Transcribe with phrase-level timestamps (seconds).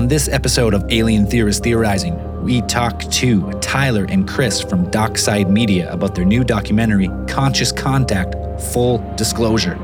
[0.00, 5.50] On this episode of Alien Theorist Theorizing, we talk to Tyler and Chris from Dockside
[5.50, 8.34] Media about their new documentary, Conscious Contact
[8.72, 9.74] Full Disclosure.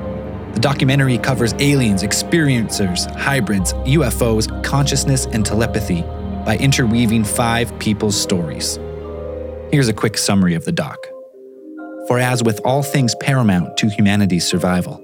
[0.54, 6.00] The documentary covers aliens, experiencers, hybrids, UFOs, consciousness, and telepathy
[6.46, 8.76] by interweaving five people's stories.
[9.70, 10.96] Here's a quick summary of the doc.
[12.08, 14.98] For as with all things paramount to humanity's survival,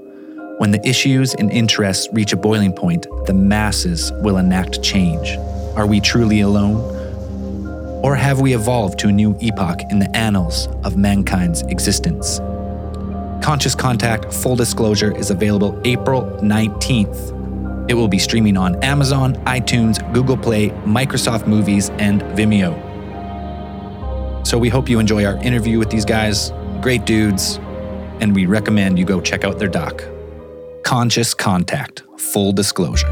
[0.59, 5.37] when the issues and interests reach a boiling point, the masses will enact change.
[5.77, 6.81] Are we truly alone?
[8.05, 12.39] Or have we evolved to a new epoch in the annals of mankind's existence?
[13.43, 17.91] Conscious Contact Full Disclosure is available April 19th.
[17.91, 22.77] It will be streaming on Amazon, iTunes, Google Play, Microsoft Movies, and Vimeo.
[24.47, 26.53] So we hope you enjoy our interview with these guys.
[26.81, 27.59] Great dudes.
[28.21, 30.05] And we recommend you go check out their doc.
[30.85, 33.09] Conscious Contact Full Disclosure.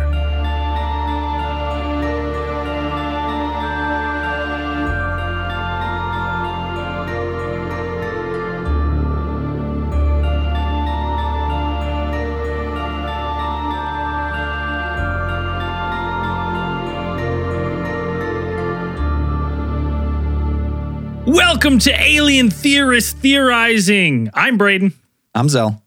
[21.26, 24.30] Welcome to Alien Theorist Theorizing.
[24.34, 24.94] I'm Braden.
[25.34, 25.82] I'm Zell.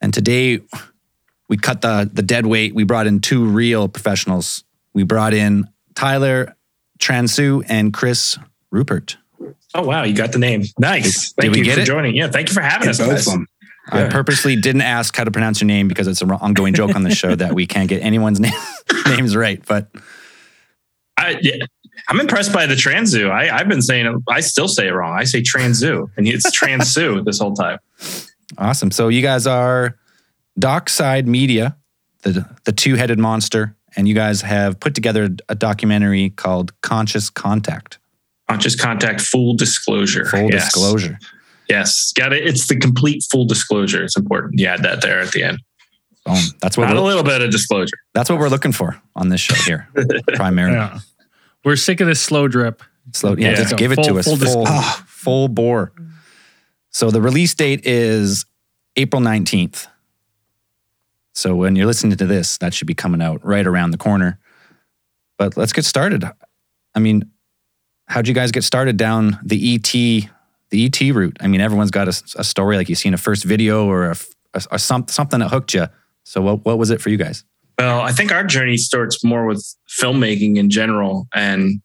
[0.00, 0.60] And today
[1.48, 2.74] we cut the the dead weight.
[2.74, 4.64] We brought in two real professionals.
[4.94, 6.56] We brought in Tyler
[6.98, 8.38] Transu and Chris
[8.70, 9.16] Rupert.
[9.74, 10.64] Oh wow, you got the name.
[10.78, 11.32] Nice.
[11.32, 11.84] Did Thank we you get for it?
[11.86, 12.14] joining.
[12.14, 12.98] Yeah, thank you for having us.
[12.98, 13.26] both guys.
[13.26, 13.46] of them.
[13.90, 17.02] I purposely didn't ask how to pronounce your name because it's an ongoing joke on
[17.02, 18.52] the show that we can't get anyone's name,
[19.06, 19.60] names right.
[19.66, 19.88] But
[21.16, 21.64] I, yeah,
[22.08, 23.28] I'm impressed by the transu.
[23.30, 25.18] I, I've been saying it, I still say it wrong.
[25.18, 27.78] I say transu, and it's transu this whole time.
[28.56, 28.92] awesome.
[28.92, 29.98] So you guys are
[30.58, 31.76] Dockside Media,
[32.22, 37.30] the the two headed monster, and you guys have put together a documentary called Conscious
[37.30, 37.98] Contact.
[38.48, 40.24] Conscious contact, full disclosure.
[40.26, 40.64] Full Yes.
[40.66, 41.18] disclosure.
[41.68, 42.46] Yes, got it.
[42.46, 44.02] It's the complete full disclosure.
[44.04, 44.58] It's important.
[44.60, 45.58] You add that there at the end.
[46.26, 46.36] Boom.
[46.60, 47.96] That's what Not a we're, little bit of disclosure.
[48.14, 49.88] that's what we're looking for on this show here,
[50.34, 50.76] primarily.
[50.76, 50.98] Yeah.
[51.64, 52.82] We're sick of this slow drip.
[53.12, 53.54] Slow, yeah, Yeah.
[53.56, 55.92] just give it Full- to us full full, dis- full, bore.
[56.90, 58.44] So the release date is
[58.96, 59.86] April 19th.
[61.34, 64.38] So when you're listening to this, that should be coming out right around the corner.
[65.38, 66.24] But let's get started.
[66.94, 67.30] I mean,
[68.06, 69.92] how'd you guys get started down the ET,
[70.70, 71.36] the ET route?
[71.40, 74.16] I mean, everyone's got a, a story like you've seen a first video or a,
[74.54, 75.86] a, a some, something that hooked you.
[76.24, 77.44] So what, what was it for you guys?
[77.78, 81.80] Well, I think our journey starts more with filmmaking in general and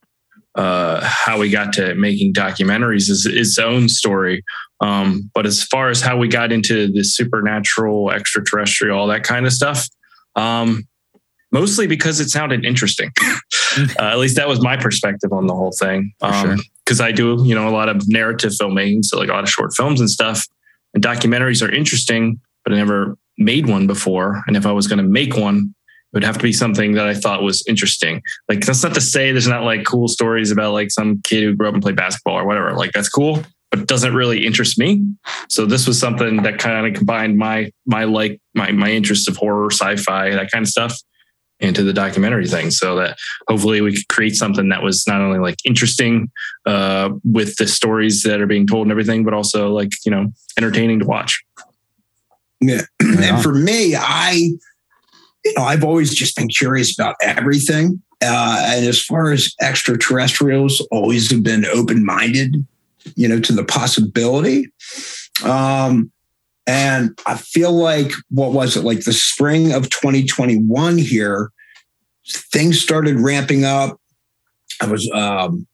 [0.58, 4.44] uh, how we got to making documentaries is its own story.
[4.82, 9.46] Um, but as far as how we got into the supernatural, extraterrestrial, all that kind
[9.46, 9.88] of stuff,
[10.36, 10.88] um,
[11.52, 13.12] mostly because it sounded interesting.
[13.78, 16.12] uh, at least that was my perspective on the whole thing.
[16.20, 16.56] For sure.
[16.86, 19.50] Because I do, you know, a lot of narrative filmmaking, so like a lot of
[19.50, 20.46] short films and stuff.
[20.94, 24.42] And documentaries are interesting, but I never made one before.
[24.48, 25.76] And if I was going to make one,
[26.14, 28.22] it would have to be something that I thought was interesting.
[28.48, 31.56] Like that's not to say there's not like cool stories about like some kid who
[31.56, 32.74] grew up and played basketball or whatever.
[32.74, 35.06] Like that's cool, but it doesn't really interest me.
[35.50, 39.38] So this was something that kind of combined my my like my my interests of
[39.38, 40.98] horror, sci-fi, that kind of stuff
[41.60, 45.40] into the documentary thing so that hopefully we could create something that was not only
[45.40, 46.30] like interesting
[46.66, 50.28] uh, with the stories that are being told and everything, but also like, you know,
[50.58, 51.44] entertaining to watch.
[52.62, 52.82] Yeah.
[53.02, 53.24] Right on.
[53.24, 54.52] and for me, I,
[55.48, 58.02] you know, I've always just been curious about everything.
[58.22, 62.66] Uh, and as far as extraterrestrials, always have been open minded,
[63.16, 64.72] you know, to the possibility.
[65.44, 66.12] Um,
[66.66, 71.52] and I feel like, what was it, like the spring of 2021 here,
[72.28, 74.00] things started ramping up.
[74.82, 75.68] I was, um,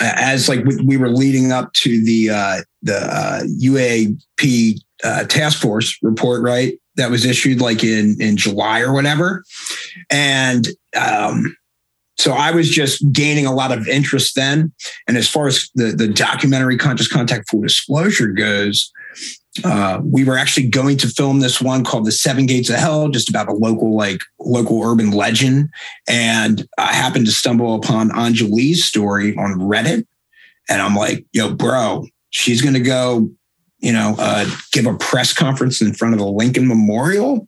[0.00, 5.60] as like we, we were leading up to the uh, the uh, UAP uh, task
[5.60, 6.74] force report, right?
[6.96, 9.44] That was issued like in in July or whatever,
[10.10, 10.66] and
[10.96, 11.56] um,
[12.18, 14.72] so I was just gaining a lot of interest then.
[15.06, 18.90] And as far as the the documentary Conscious Contact Full Disclosure goes,
[19.64, 23.08] uh, we were actually going to film this one called The Seven Gates of Hell,
[23.08, 25.70] just about a local like local urban legend.
[26.08, 30.06] And I happened to stumble upon Anjali's story on Reddit,
[30.68, 33.30] and I'm like, "Yo, bro, she's gonna go."
[33.78, 37.46] You know, uh, give a press conference in front of the Lincoln Memorial.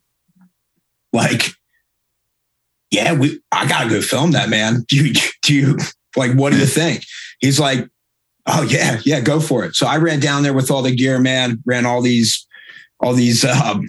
[1.13, 1.51] Like,
[2.91, 4.85] yeah, we I gotta go film that, man.
[4.89, 5.79] Do you do you
[6.17, 7.05] like what do you think?
[7.41, 7.89] He's like,
[8.51, 9.77] Oh yeah, yeah, go for it.
[9.77, 12.47] So I ran down there with all the gear, man, ran all these
[13.01, 13.87] all these um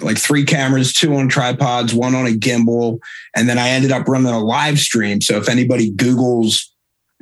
[0.00, 2.98] like three cameras, two on tripods, one on a gimbal.
[3.34, 5.20] And then I ended up running a live stream.
[5.20, 6.60] So if anybody Googles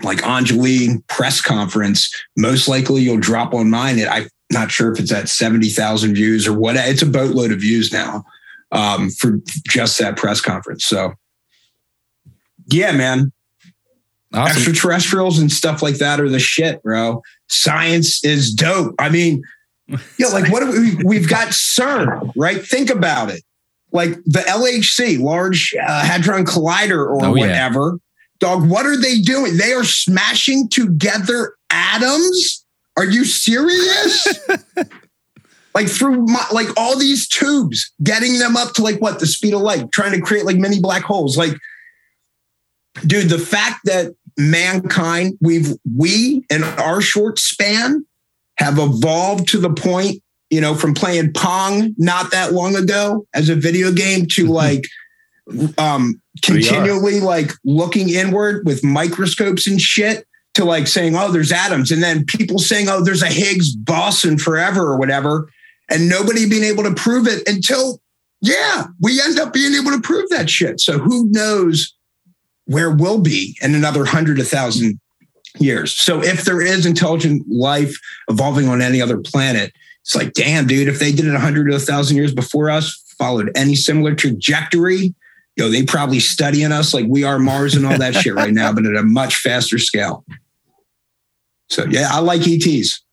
[0.02, 3.98] like Anjali press conference, most likely you'll drop on mine.
[4.06, 6.76] I'm not sure if it's at 70,000 views or what.
[6.76, 8.24] It's a boatload of views now
[8.72, 10.86] um, for just that press conference.
[10.86, 11.12] So
[12.66, 13.32] yeah, man.
[14.32, 14.56] Awesome.
[14.56, 17.22] Extraterrestrials and stuff like that are the shit, bro.
[17.48, 18.94] Science is dope.
[18.98, 19.42] I mean,
[20.18, 22.60] yeah, like what we, we've got CERN, right?
[22.64, 23.42] Think about it.
[23.92, 27.92] Like the LHC, Large uh, Hadron Collider, or oh, whatever.
[27.92, 27.98] Yeah.
[28.40, 29.56] Dog, what are they doing?
[29.56, 32.63] They are smashing together atoms.
[32.96, 34.38] Are you serious?
[35.74, 39.54] like through my, like all these tubes, getting them up to like what the speed
[39.54, 41.36] of light, trying to create like mini black holes.
[41.36, 41.56] Like,
[43.06, 48.06] dude, the fact that mankind, we've we in our short span
[48.58, 53.48] have evolved to the point, you know, from playing Pong not that long ago as
[53.48, 54.84] a video game to like
[55.76, 61.90] um continually like looking inward with microscopes and shit to like saying, oh, there's atoms.
[61.90, 65.48] And then people saying, oh, there's a Higgs boson forever or whatever.
[65.90, 68.00] And nobody being able to prove it until,
[68.40, 70.80] yeah, we end up being able to prove that shit.
[70.80, 71.94] So who knows
[72.66, 74.98] where we'll be in another hundred, a thousand
[75.58, 75.92] years.
[75.92, 77.94] So if there is intelligent life
[78.28, 79.72] evolving on any other planet,
[80.02, 83.02] it's like, damn, dude, if they did it a 100 to 1,000 years before us,
[83.18, 85.14] followed any similar trajectory,
[85.56, 88.72] yo, they probably studying us like we are Mars and all that shit right now,
[88.72, 90.24] but at a much faster scale.
[91.70, 93.04] So yeah, I like ETs.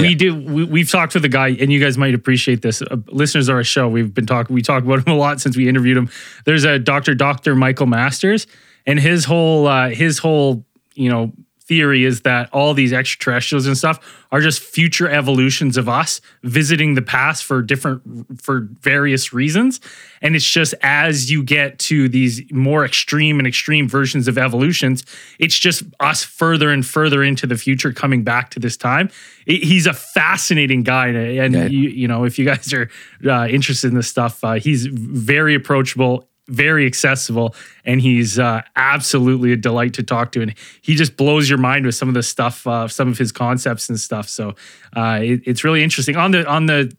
[0.00, 0.36] We do.
[0.36, 2.82] We, have talked with a guy, and you guys might appreciate this.
[2.82, 4.54] Uh, listeners of our show, we've been talking.
[4.54, 6.10] We talk about him a lot since we interviewed him.
[6.44, 8.46] There's a Doctor Doctor Michael Masters,
[8.86, 11.32] and his whole uh, his whole you know
[11.70, 14.00] theory is that all these extraterrestrials and stuff
[14.32, 18.02] are just future evolutions of us visiting the past for different
[18.42, 19.78] for various reasons
[20.20, 25.04] and it's just as you get to these more extreme and extreme versions of evolutions
[25.38, 29.08] it's just us further and further into the future coming back to this time
[29.46, 31.66] it, he's a fascinating guy and yeah.
[31.66, 32.90] you, you, know if you guys are
[33.28, 37.54] uh, interested in this stuff uh, he's very approachable very accessible,
[37.84, 40.42] and he's uh, absolutely a delight to talk to.
[40.42, 43.32] And he just blows your mind with some of the stuff, uh, some of his
[43.32, 44.28] concepts and stuff.
[44.28, 44.54] So
[44.96, 46.16] uh, it, it's really interesting.
[46.16, 46.92] On the on the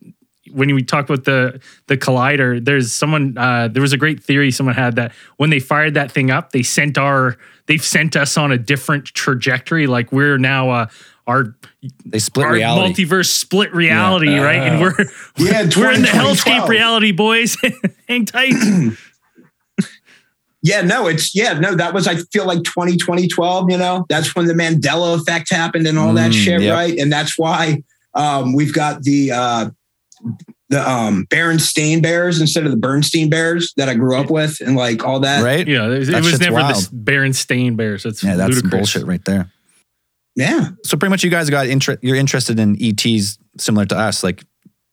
[0.54, 4.52] when we talk about the the collider, there's someone uh, there was a great theory
[4.52, 7.38] someone had that when they fired that thing up, they sent our
[7.68, 9.88] they've sent us on a different trajectory.
[9.88, 10.88] Like we're now uh,
[11.28, 11.56] our
[12.06, 13.06] they split our reality.
[13.06, 14.44] multiverse split reality, yeah.
[14.44, 14.60] right?
[14.60, 14.96] And we're
[15.38, 17.58] yeah, we're in the hellscape reality, boys.
[18.08, 18.54] Hang tight.
[20.64, 24.36] Yeah, no, it's yeah, no, that was I feel like 20, 2012, you know, that's
[24.36, 26.74] when the Mandela effect happened and all that mm, shit, yep.
[26.76, 26.96] right?
[26.98, 29.70] And that's why um, we've got the uh
[30.70, 34.76] the um Berenstain Bears instead of the Bernstein Bears that I grew up with and
[34.76, 35.44] like all that.
[35.44, 35.68] Right?
[35.68, 36.76] Yeah, it, it was never wild.
[36.76, 38.04] the Berenstain Bears.
[38.04, 38.72] That's yeah, that's ludicrous.
[38.72, 39.52] bullshit right there.
[40.36, 40.70] Yeah.
[40.86, 44.24] So pretty much you guys got interest you're interested in ETs similar to us.
[44.24, 44.44] Like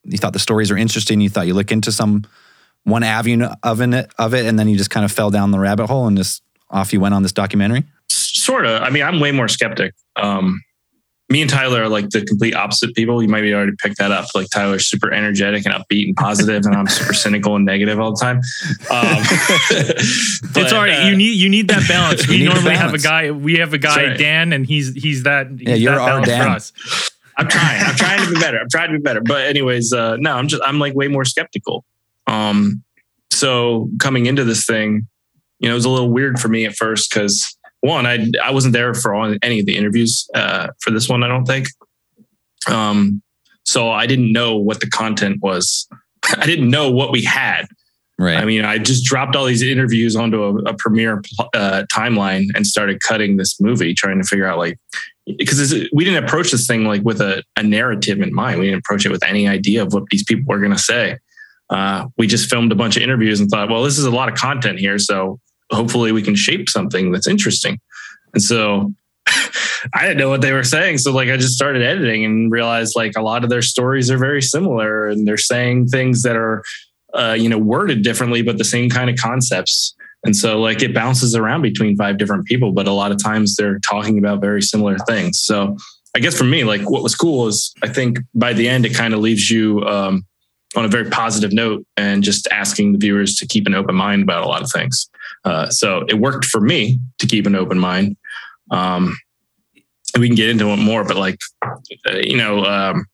[0.05, 2.25] you thought the stories are interesting, you thought you look into some
[2.85, 5.59] one avenue of it, of it, and then you just kind of fell down the
[5.59, 7.85] rabbit hole and just off you went on this documentary?
[8.09, 8.83] Sort of.
[8.83, 9.95] I mean, I'm way more skeptic.
[10.17, 10.63] Um,
[11.31, 13.23] me and Tyler are like the complete opposite people.
[13.23, 14.27] You might be already picked that up.
[14.35, 18.13] Like Tyler's super energetic and upbeat and positive, and I'm super cynical and negative all
[18.13, 18.37] the time.
[18.91, 19.23] Um,
[20.55, 21.05] but, it's all right.
[21.05, 22.27] Uh, you need you need that balance.
[22.29, 22.81] We normally balance.
[22.81, 23.31] have a guy.
[23.31, 24.19] We have a guy right.
[24.19, 25.49] Dan, and he's he's that.
[25.51, 26.45] He's yeah, you're that our Dan.
[26.45, 26.73] For us.
[27.37, 27.83] I'm trying.
[27.83, 28.59] I'm trying to be better.
[28.59, 29.21] I'm trying to be better.
[29.21, 31.85] But anyways, uh, no, I'm just I'm like way more skeptical.
[32.29, 32.85] Um,
[33.33, 35.09] so coming into this thing,
[35.59, 38.51] you know, it was a little weird for me at first because one, I I
[38.53, 41.23] wasn't there for all, any of the interviews uh, for this one.
[41.23, 41.69] I don't think.
[42.69, 43.23] Um,
[43.65, 45.89] so I didn't know what the content was.
[46.37, 47.67] I didn't know what we had.
[48.21, 48.37] Right.
[48.37, 51.23] I mean, I just dropped all these interviews onto a, a Premiere
[51.55, 54.77] uh, timeline and started cutting this movie, trying to figure out like
[55.37, 58.59] because we didn't approach this thing like with a, a narrative in mind.
[58.59, 61.19] We didn't approach it with any idea of what these people were going to say
[61.71, 64.29] uh, we just filmed a bunch of interviews and thought, well, this is a lot
[64.29, 64.99] of content here.
[64.99, 65.39] So
[65.71, 67.79] hopefully we can shape something that's interesting.
[68.33, 68.93] And so
[69.95, 70.99] I didn't know what they were saying.
[70.99, 74.19] So like I just started editing and realized like a lot of their stories are
[74.19, 76.63] very similar and they're saying things that are
[77.15, 79.95] uh, you know worded differently but the same kind of concepts.
[80.25, 83.57] And so like it bounces around between five different people, but a lot of times
[83.57, 85.41] they're talking about very similar things.
[85.41, 85.77] So
[86.17, 88.95] I guess for me, like what was cool is I think by the end it
[88.95, 90.27] kind of leaves you um,
[90.77, 94.23] on a very positive note and just asking the viewers to keep an open mind
[94.23, 95.09] about a lot of things.
[95.45, 98.17] Uh, so it worked for me to keep an open mind.
[98.71, 99.17] Um,
[100.19, 103.07] we can get into it more, but like, uh, you know, um,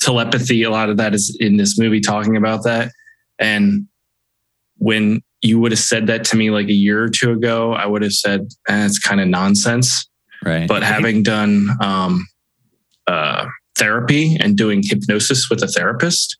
[0.00, 2.92] telepathy, a lot of that is in this movie talking about that.
[3.38, 3.88] And
[4.76, 7.86] when you would have said that to me like a year or two ago, I
[7.86, 10.08] would have said, eh, it's kind of nonsense.
[10.44, 10.68] Right.
[10.68, 12.26] But having done um,
[13.06, 16.38] uh, therapy and doing hypnosis with a therapist,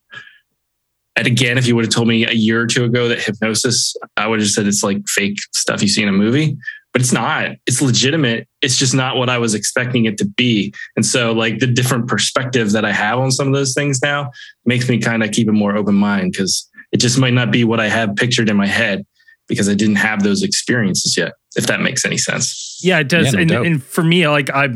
[1.16, 3.94] and again, if you would have told me a year or two ago that hypnosis,
[4.16, 6.56] I would have said it's like fake stuff you see in a movie,
[6.92, 7.52] but it's not.
[7.66, 8.48] It's legitimate.
[8.62, 10.74] It's just not what I was expecting it to be.
[10.96, 14.30] And so, like, the different perspective that I have on some of those things now
[14.64, 17.64] makes me kind of keep a more open mind because it just might not be
[17.64, 19.06] what I have pictured in my head
[19.46, 22.80] because I didn't have those experiences yet, if that makes any sense.
[22.82, 23.34] Yeah, it does.
[23.34, 24.68] Yeah, no and, and for me, like I,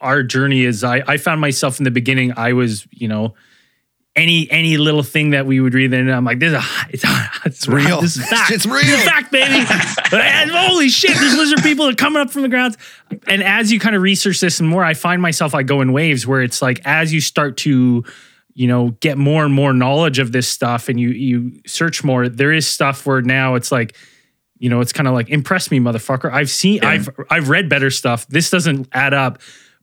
[0.00, 2.32] our journey is I, I found myself in the beginning.
[2.36, 3.34] I was, you know,
[4.20, 7.04] any any little thing that we would read, and I'm like, this is a, it's,
[7.46, 8.00] it's real.
[8.00, 8.50] This is fact.
[8.50, 8.96] It's real.
[8.98, 9.64] Fact, baby.
[10.12, 12.76] And holy shit, there's lizard people that are coming up from the ground.
[13.26, 15.92] And as you kind of research this and more, I find myself I go in
[15.92, 18.04] waves where it's like as you start to
[18.54, 22.28] you know get more and more knowledge of this stuff and you you search more
[22.28, 23.96] there is stuff where now it's like
[24.58, 26.88] you know it's kind of like impress me motherfucker i've seen Yeah.
[26.90, 29.40] i've i've read better stuff this doesn't add up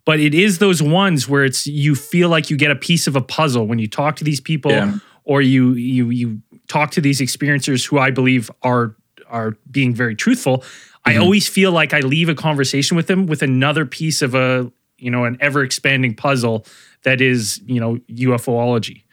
[0.07, 3.15] but it is those ones where it's you feel like you get a piece of
[3.15, 4.97] a puzzle when you talk to these people Yeah.
[5.25, 8.95] or you you you talk to these experiencers who i believe are
[9.29, 10.63] are being very truthful
[11.05, 14.71] i always feel like i leave a conversation with them with another piece of a
[14.97, 16.65] you know an ever expanding puzzle
[17.03, 19.03] that is you know ufoology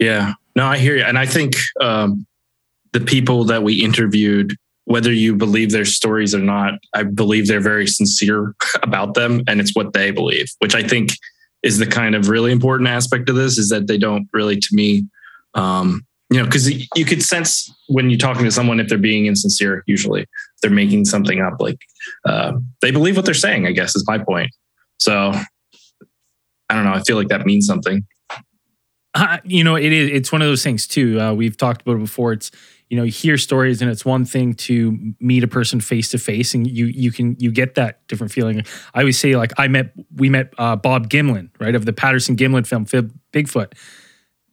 [0.00, 1.02] Yeah, no, I hear you.
[1.04, 2.24] And I think um,
[2.92, 4.54] the people that we interviewed,
[4.88, 9.60] whether you believe their stories or not, I believe they're very sincere about them and
[9.60, 11.10] it's what they believe, which I think
[11.62, 14.68] is the kind of really important aspect of this is that they don't really, to
[14.72, 15.06] me,
[15.52, 19.26] um, you know, because you could sense when you're talking to someone if they're being
[19.26, 20.26] insincere, usually
[20.62, 21.54] they're making something up.
[21.60, 21.80] Like
[22.24, 24.50] uh, they believe what they're saying, I guess is my point.
[24.98, 25.32] So
[26.70, 26.94] I don't know.
[26.94, 28.06] I feel like that means something.
[29.18, 30.10] Uh, you know, it is.
[30.10, 31.20] It's one of those things too.
[31.20, 32.32] Uh, we've talked about it before.
[32.32, 32.50] It's
[32.88, 36.18] you know, you hear stories, and it's one thing to meet a person face to
[36.18, 38.62] face, and you you can you get that different feeling.
[38.94, 42.36] I always say, like, I met we met uh, Bob Gimlin, right, of the Patterson
[42.36, 43.72] Gimlin film Bigfoot.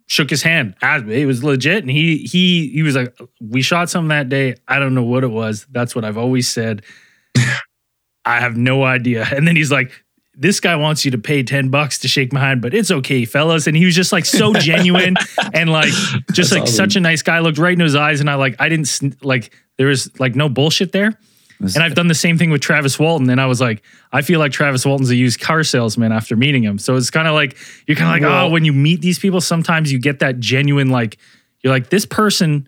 [0.07, 0.75] Shook his hand.
[0.83, 4.55] It was legit, and he he he was like, "We shot something that day.
[4.67, 5.65] I don't know what it was.
[5.71, 6.83] That's what I've always said.
[8.25, 10.04] I have no idea." And then he's like,
[10.37, 13.25] this guy wants you to pay 10 bucks to shake my hand, but it's okay,
[13.25, 13.67] fellas.
[13.67, 15.15] And he was just like so genuine
[15.53, 16.75] and like just That's like awesome.
[16.75, 17.37] such a nice guy.
[17.37, 20.35] I looked right in his eyes and I like, I didn't like, there was like
[20.35, 21.17] no bullshit there.
[21.59, 23.29] And I've done the same thing with Travis Walton.
[23.29, 26.63] And I was like, I feel like Travis Walton's a used car salesman after meeting
[26.63, 26.77] him.
[26.77, 27.55] So it's kind of like,
[27.87, 30.89] you're kind of like, oh, when you meet these people, sometimes you get that genuine,
[30.89, 31.17] like,
[31.63, 32.67] you're like, this person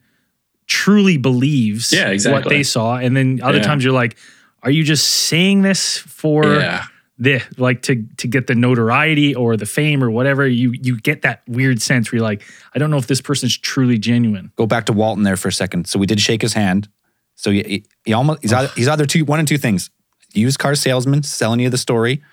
[0.68, 2.42] truly believes Yeah, exactly.
[2.42, 2.96] what they saw.
[2.96, 3.64] And then other Yeah.
[3.64, 4.18] times you're like,
[4.64, 6.86] are you just saying this for yeah.
[7.18, 11.24] The like to to get the notoriety or the fame or whatever you you get
[11.24, 12.44] that weird sense where you're like
[12.76, 15.54] i don't know if this person's truly genuine Go back to Walton there for a
[15.54, 15.88] second.
[15.88, 16.90] So we did shake his hand.
[17.36, 19.90] So he, he, he almost he's either, he's either two one and two things:
[20.34, 22.24] used car salesman selling you the story,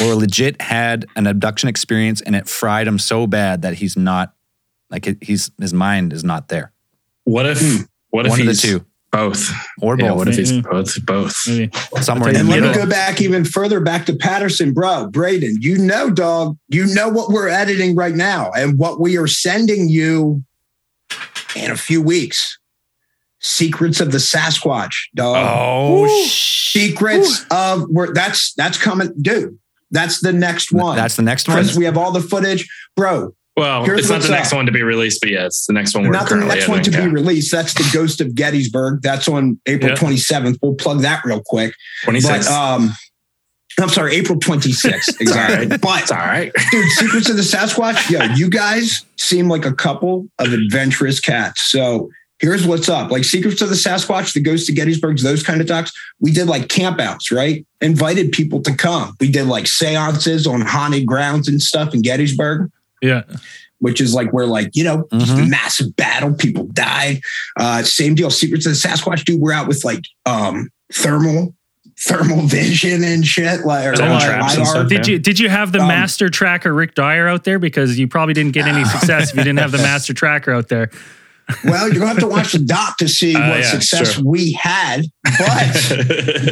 [0.00, 4.34] or legit had an abduction experience and it fried him so bad that he's not
[4.90, 6.72] like he's his mind is not there.
[7.24, 7.88] What if?
[8.10, 8.84] What if One of the two.
[9.12, 9.50] Both?
[9.80, 10.16] Or Yeah, both.
[10.18, 10.62] what if he's Mhm.
[10.70, 11.04] both?
[11.06, 11.36] Both.
[11.46, 12.68] maybe Somewhere in I'll the And let middle.
[12.70, 15.06] me go back even further back to Patterson, bro.
[15.08, 19.26] Braden, you know, dog, you know what we're editing right now and what we are
[19.26, 20.42] sending you
[21.54, 22.58] in a few weeks.
[23.40, 25.36] Secrets of the Sasquatch, dog.
[25.36, 29.58] Oh, Secrets of where that's that's coming, dude.
[29.90, 30.96] That's the next one.
[30.96, 31.58] that's the next one.
[31.58, 32.66] Chris, we have all the footage,
[32.96, 33.34] bro.
[33.56, 34.56] Well, Here's it's not the next up.
[34.56, 36.82] one to be released, but yeah, it's the next one we're Not the next one
[36.82, 37.52] to be released.
[37.52, 39.02] That's the Ghost of Gettysburg.
[39.02, 39.96] That's on April Yeah.
[39.96, 40.58] 27th.
[40.62, 41.74] We'll plug that real quick.
[42.04, 42.10] yeah.
[42.10, 42.46] 26.
[42.48, 42.92] But um,
[43.78, 45.16] I'm sorry, April 26th.
[45.20, 45.66] Exactly.
[45.78, 46.50] But it's all right.
[46.70, 51.70] dude, Secrets of the Sasquatch, yo, you guys seem like a couple of adventurous cats.
[51.70, 53.10] So here's what's up.
[53.10, 55.92] Like Secrets of the Sasquatch, the Ghost of Gettysburg, those kind of docs.
[56.20, 57.66] We did like campouts, right?
[57.82, 59.14] Invited people to come.
[59.20, 62.70] We did like seances on haunted grounds and stuff in Gettysburg
[63.02, 63.22] yeah
[63.80, 65.48] which is like where like you know just a Mhm.
[65.50, 67.20] massive battle people died
[67.58, 71.54] uh same deal secrets of the sasquatch dude we're out with like um thermal
[71.98, 74.88] thermal vision and shit like or, Thermal traps and stuff.
[74.88, 78.06] did you did you have the Um, master tracker rick dyer out there because you
[78.08, 80.90] probably didn't get any success if you didn't have the master tracker out there
[81.64, 84.24] well you're gonna have to watch the doc to see Uh, what yeah, success sure.
[84.24, 85.92] we had but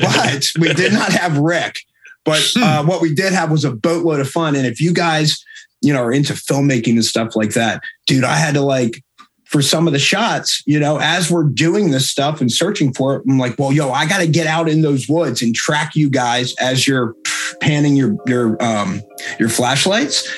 [0.03, 1.77] but we did not have Rick.
[2.25, 4.55] But uh, what we did have was a boatload of fun.
[4.55, 5.43] And if you guys,
[5.81, 9.03] you know, are into filmmaking and stuff like that, dude, I had to like
[9.51, 13.17] for some of the shots, you know, as we're doing this stuff and searching for
[13.17, 15.97] it, I'm like, well, yo, I got to get out in those woods and track
[15.97, 17.17] you guys as you're
[17.61, 19.03] panning your your um
[19.41, 20.29] your flashlights.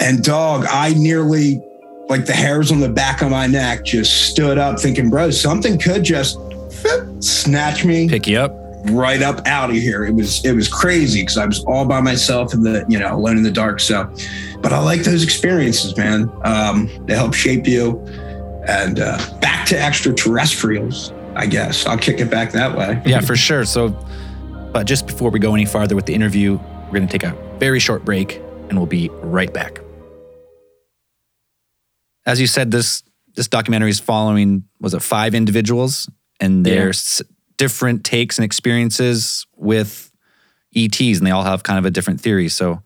[0.00, 1.60] And dog, I nearly
[2.08, 5.78] like the hairs on the back of my neck just stood up, thinking, bro, something
[5.78, 6.36] could just
[7.20, 10.04] snatch me, pick you up right up out of here.
[10.04, 13.14] It was it was crazy because I was all by myself in the you know
[13.14, 13.80] alone in the dark.
[13.80, 14.12] So,
[14.60, 16.30] but I like those experiences, man.
[16.44, 17.98] Um, they help shape you.
[18.68, 23.00] And uh, back to extraterrestrials, I guess I'll kick it back that way.
[23.06, 23.64] Yeah, for sure.
[23.64, 23.88] So,
[24.72, 27.34] but just before we go any farther with the interview, we're going to take a
[27.58, 29.80] very short break, and we'll be right back.
[32.26, 33.02] As you said, this
[33.34, 37.26] this documentary is following was it five individuals and their yeah
[37.58, 40.10] different takes and experiences with
[40.74, 42.48] ETs, and they all have kind of a different theory.
[42.48, 42.82] So,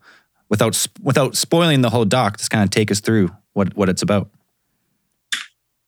[0.49, 4.01] without without spoiling the whole doc, just kind of take us through what what it's
[4.01, 4.29] about.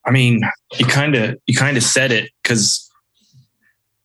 [0.06, 0.42] I mean,
[0.78, 2.90] you kind of you kind of said it because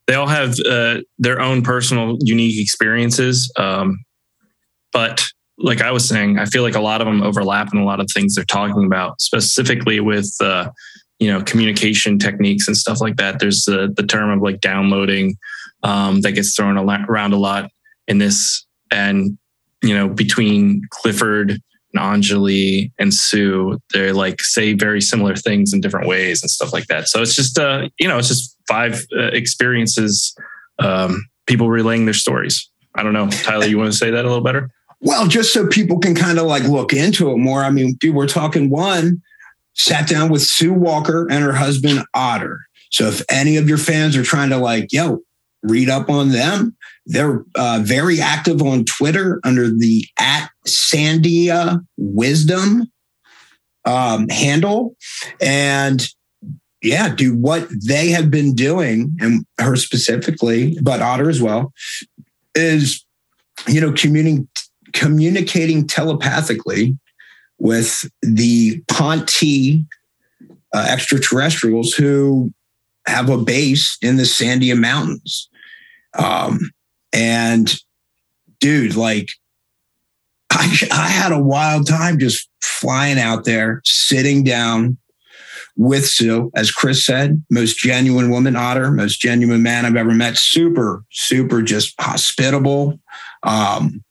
[0.07, 3.53] they all have uh, their own personal, unique experiences.
[3.57, 4.05] Um,
[4.93, 5.25] but
[5.57, 8.01] like I was saying, I feel like a lot of them overlap in a lot
[8.01, 10.71] of things they're talking about, specifically with uh,
[11.21, 13.39] you know communication techniques and stuff like that.
[13.39, 15.37] There's the, the term of like downloading
[15.83, 17.71] um, that gets thrown around a lot
[18.09, 18.67] in this.
[18.91, 19.39] And
[19.83, 21.63] you know between clifford and
[22.23, 26.87] anjali and sue they're like say very similar things in different ways and stuff like
[26.87, 27.09] that.
[27.09, 30.35] So it's just uh you know it's just five uh, experiences
[30.79, 32.71] um, people relaying their stories.
[32.95, 33.29] I don't know.
[33.29, 34.71] Tyler you want to say that a little better?
[35.01, 37.63] Well just so people can kind of like look into it more.
[37.63, 39.23] I mean dude we're talking one
[39.81, 42.61] sat down with Sue Walker and her husband Otter.
[42.91, 45.21] So if any of your fans are trying to like, yo,
[45.63, 52.91] read up on them, they're uh, very active on Twitter under the at Sandia Wisdom
[53.85, 54.97] um, handle.
[55.41, 56.07] And
[56.83, 61.73] yeah, do what they have been doing, and her specifically, but Otter as well,
[62.55, 63.05] is
[63.69, 64.49] you know communicating
[64.93, 66.97] communicating telepathically
[67.61, 69.85] with the Ponte
[70.73, 72.53] uh, extraterrestrials who
[73.07, 75.49] have a base in the Sandia Mountains.
[76.19, 76.59] Um,
[77.13, 77.73] and
[78.61, 79.29] dude, like,
[80.51, 84.99] I, I had a wild time just flying out there, sitting down
[85.77, 90.37] with Sue, as Chris said, most genuine woman, Otter, most genuine man I've ever met.
[90.37, 92.99] Super, super, just hospitable.
[93.45, 94.03] Um,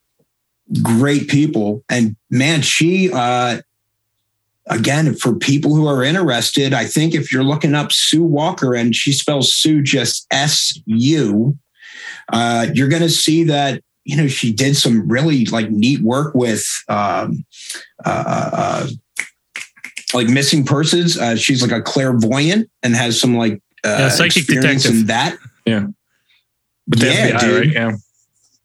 [0.81, 1.83] great people.
[1.89, 3.61] And man, she, uh,
[4.67, 8.95] again, for people who are interested, I think if you're looking up Sue Walker and
[8.95, 11.57] she spells Sue just S U,
[12.31, 16.33] uh, you're going to see that you know she did some really like neat work
[16.33, 17.45] with um,
[18.05, 18.87] uh, uh, uh
[20.13, 21.17] like missing persons.
[21.17, 25.37] Uh, she's like a clairvoyant and has some like uh, yeah, psychic detective in that.
[25.65, 25.87] Yeah,
[26.87, 27.59] but yeah, FBI, dude.
[27.59, 27.73] Right?
[27.73, 27.91] yeah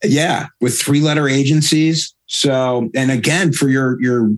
[0.04, 2.14] yeah, with three letter agencies.
[2.26, 4.30] So, and again, for your your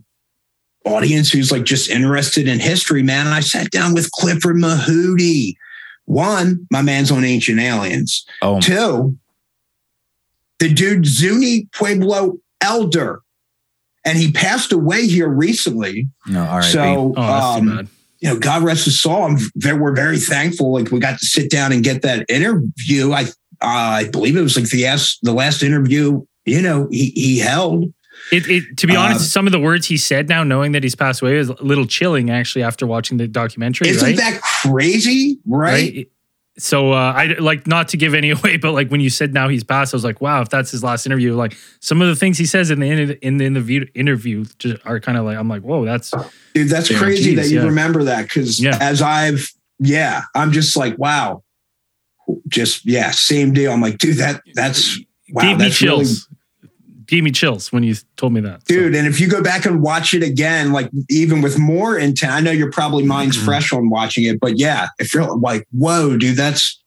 [0.84, 5.54] audience who's like just interested in history, man, I sat down with Clifford Mahooty.
[6.04, 8.24] One, my man's on Ancient Aliens.
[8.40, 8.60] Oh.
[8.60, 9.16] Two,
[10.58, 13.20] the dude Zuni Pueblo Elder,
[14.04, 16.08] and he passed away here recently.
[16.26, 16.64] No, all right.
[16.64, 17.88] So, oh, um,
[18.20, 19.24] you know, God rest his soul.
[19.24, 20.72] I'm very, we're very thankful.
[20.72, 23.12] Like we got to sit down and get that interview.
[23.12, 23.26] I
[23.62, 26.24] uh, I believe it was like the last the last interview.
[26.44, 27.92] You know, he he held.
[28.32, 30.82] It, it to be uh, honest, some of the words he said now, knowing that
[30.82, 33.88] he's passed away, is a little chilling actually after watching the documentary.
[33.88, 34.16] Isn't right?
[34.16, 35.38] that crazy?
[35.44, 35.94] Right.
[35.94, 36.10] right?
[36.58, 39.48] So uh, I like not to give any away, but like when you said now
[39.48, 42.16] he's passed, I was like, wow, if that's his last interview, like some of the
[42.16, 45.36] things he says in the in the, in the interview just are kind of like
[45.36, 46.12] I'm like, whoa, that's
[46.54, 47.66] dude, that's crazy geez, that you yeah.
[47.66, 48.78] remember that because yeah.
[48.80, 51.42] as I've yeah, I'm just like, wow,
[52.48, 53.72] just yeah, same deal.
[53.72, 54.98] I'm like, dude, that that's
[55.30, 56.28] wow, gave that's me chills.
[56.28, 56.36] Really,
[57.06, 58.94] gave me chills when you told me that, dude.
[58.94, 58.98] So.
[58.98, 62.40] And if you go back and watch it again, like even with more intent, I
[62.40, 63.46] know you're probably mind's mm-hmm.
[63.46, 66.82] fresh on watching it, but yeah, if you're like, whoa, dude, that's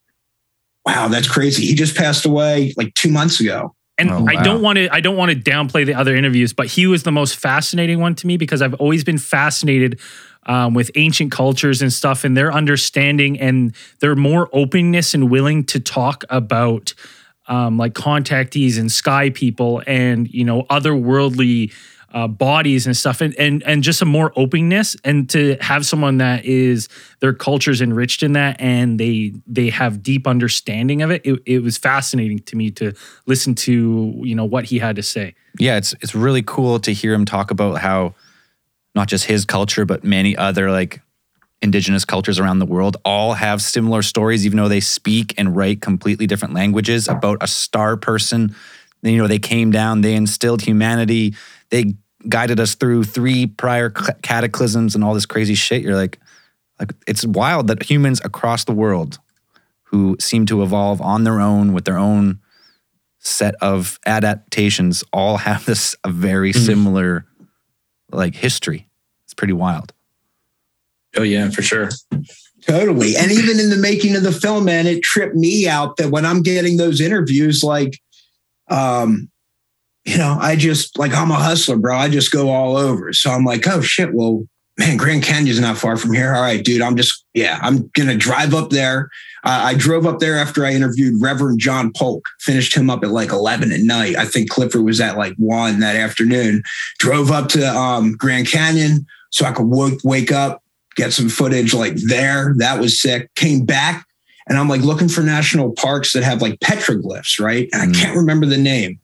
[0.86, 1.66] wow, that's crazy.
[1.66, 3.76] He just passed away like two months ago.
[3.98, 4.28] And oh, wow.
[4.30, 7.04] I don't want to I don't want to downplay the other interviews, but he was
[7.04, 10.00] the most fascinating one to me because I've always been fascinated
[10.46, 15.64] um, with ancient cultures and stuff and their understanding and their more openness and willing
[15.66, 16.94] to talk about
[17.48, 21.74] um, like contactees and sky people and you know otherworldly
[22.14, 26.18] uh, bodies and stuff and, and and just a more openness and to have someone
[26.18, 26.88] that is
[27.20, 31.60] their culture's enriched in that and they they have deep understanding of it, it it
[31.60, 32.94] was fascinating to me to
[33.26, 35.36] listen to you know what he had to say.
[35.60, 38.16] Yeah it's it's really cool to hear him talk about how
[39.00, 41.02] not just his culture, but many other like
[41.62, 45.82] indigenous cultures around the world all have similar stories, even though they speak and write
[45.82, 48.54] completely different languages about a star person.
[49.02, 51.34] You know, they came down, they instilled humanity,
[51.70, 51.94] they
[52.28, 55.82] guided us through three prior cataclysms and all this crazy shit.
[55.82, 56.20] You're like,
[56.78, 59.18] like it's wild that humans across the world
[59.84, 62.40] who seem to evolve on their own with their own
[63.20, 66.66] set of adaptations all have this a very Mhm.
[66.66, 67.26] similar
[68.12, 68.89] like history.
[69.40, 69.94] It's pretty wild.
[71.16, 71.90] Oh yeah, for sure.
[72.66, 73.16] Totally.
[73.16, 76.26] And even in the making of the film, man, it tripped me out that when
[76.26, 78.00] I'm getting those interviews, like,
[78.70, 79.30] um,
[80.04, 81.96] you know, I just like I'm a hustler, bro.
[81.96, 83.14] I just go all over.
[83.14, 84.44] So I'm like, oh shit, well,
[84.78, 86.34] man, Grand Canyon's not far from here.
[86.34, 89.10] All right, dude, I'm just, yeah, I'm gonna drive up there.
[89.44, 93.10] Uh, I drove up there after I interviewed Reverend John Polk, finished him up at
[93.10, 94.16] like 11 at night.
[94.18, 96.64] I think Clifford was at like one that afternoon.
[96.98, 100.64] Drove up to um, Grand Canyon so I could w- wake up,
[100.96, 102.54] get some footage like there.
[102.58, 103.34] That was sick.
[103.36, 104.06] Came back
[104.48, 107.70] and I'm like looking for national parks that have like petroglyphs, right?
[107.72, 107.96] And Mm.
[107.96, 109.00] I can't remember the name.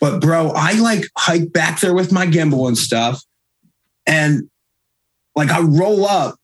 [0.00, 3.22] But bro, I like hike back there with my gimbal and stuff.
[4.06, 4.50] And
[5.34, 6.36] like I roll up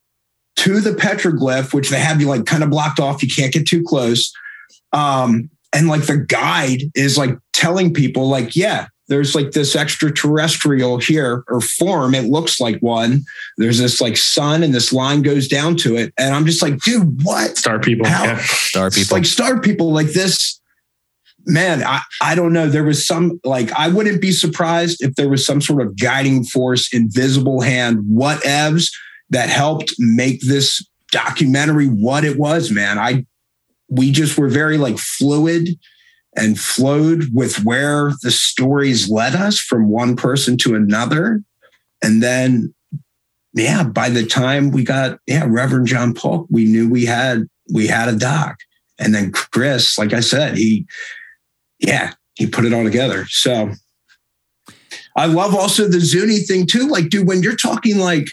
[0.56, 3.22] to the petroglyph, which they have you like kind of blocked off.
[3.22, 4.32] You can't get too close.
[4.92, 10.96] Um, and like the guide is like telling people, like, yeah, there's like this extraterrestrial
[10.96, 12.14] here or form.
[12.14, 13.24] It looks like one.
[13.58, 16.14] There's this like sun and this line goes down to it.
[16.18, 17.58] And I'm just like, dude, what?
[17.58, 18.06] Star people.
[18.06, 18.38] Yeah.
[18.40, 19.18] Star It's people.
[19.18, 20.58] like star people like this.
[21.44, 22.68] Man, I, I don't know.
[22.68, 26.44] There was some like I wouldn't be surprised if there was some sort of guiding
[26.44, 28.90] force, invisible hand, whatevs
[29.28, 32.98] that helped make this documentary what it was, man.
[32.98, 33.26] I
[33.90, 35.68] we just were very like fluid
[36.36, 41.42] and flowed with where the stories led us from one person to another.
[42.02, 42.74] And then
[43.54, 47.86] yeah, by the time we got yeah, Reverend John Polk, we knew we had we
[47.86, 48.56] had a doc.
[48.98, 50.86] And then Chris, like I said, he
[51.78, 53.26] yeah, he put it all together.
[53.28, 53.72] So
[55.16, 56.88] I love also the Zuni thing too.
[56.88, 58.28] Like, dude, when you're talking like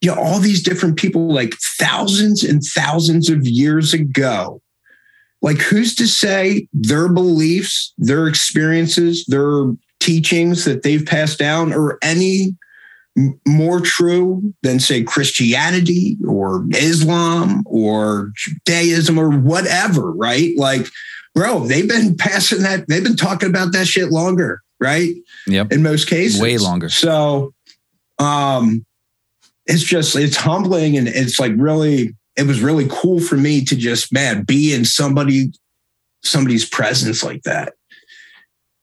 [0.00, 4.60] you know, all these different people like thousands and thousands of years ago,
[5.42, 11.98] like who's to say their beliefs, their experiences, their teachings that they've passed down are
[12.02, 12.56] any
[13.46, 20.52] more true than say Christianity or Islam or Judaism or whatever, right?
[20.56, 20.86] Like,
[21.34, 25.14] bro, they've been passing that, they've been talking about that shit longer, right?
[25.46, 25.72] Yep.
[25.72, 26.40] In most cases.
[26.40, 26.88] Way longer.
[26.88, 27.52] So
[28.18, 28.84] um
[29.66, 33.76] it's just it's humbling and it's like really it was really cool for me to
[33.76, 35.52] just man be in somebody
[36.22, 37.74] somebody's presence like that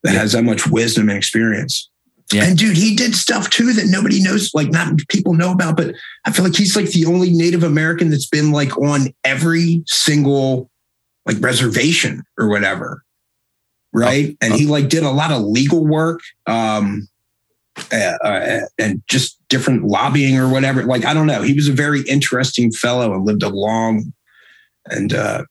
[0.03, 0.19] that Yeah.
[0.19, 1.89] has that much wisdom and experience.
[2.31, 2.45] Yeah.
[2.45, 5.93] And dude, he did stuff too that nobody knows, like not people know about, but
[6.25, 10.69] I feel like he's like the only Native American that's been like on every single
[11.25, 13.03] like reservation or whatever.
[13.93, 14.35] Right.
[14.41, 16.21] and he like did a lot of legal work.
[16.47, 17.07] Um
[17.91, 20.83] uh, uh, and just different lobbying or whatever.
[20.83, 21.41] Like, I don't know.
[21.41, 24.13] He was a very interesting fellow and lived a long
[24.85, 25.45] and, uh,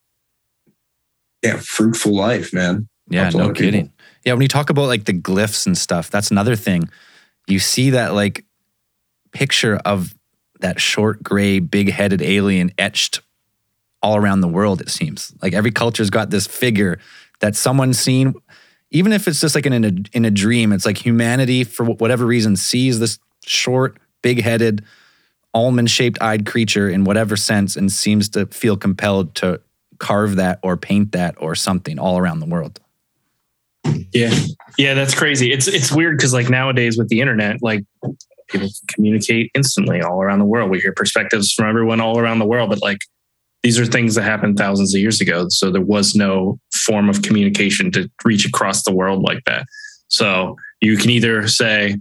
[1.41, 2.87] yeah, fruitful life, man.
[3.09, 3.71] Yeah, Helps a lot no of people.
[3.71, 3.93] kidding.
[4.25, 6.89] Yeah, when you talk about like the glyphs and stuff, that's another thing.
[7.47, 8.45] You see that like
[9.33, 10.15] picture of
[10.61, 13.19] that short, gray, big headed alien etched
[14.01, 15.33] all around the world, it seems.
[15.41, 16.99] Like every culture's got this figure
[17.41, 18.33] that someone's seen,
[18.93, 22.25] even if it's just like in a, in a dream, it's like humanity, for whatever
[22.25, 24.85] reason, sees this short, big headed,
[25.53, 29.59] almond shaped eyed creature in whatever sense and seems to feel compelled to
[29.97, 32.79] carve that or paint that or something all around the world.
[34.13, 34.33] Yeah.
[34.77, 35.51] Yeah, that's crazy.
[35.51, 37.83] It's it's weird because like nowadays with the internet, like
[38.47, 40.69] people can communicate instantly all around the world.
[40.69, 42.99] We hear perspectives from everyone all around the world, but like
[43.63, 45.47] these are things that happened thousands of years ago.
[45.49, 49.65] So there was no form of communication to reach across the world like that.
[50.09, 51.97] So you can either say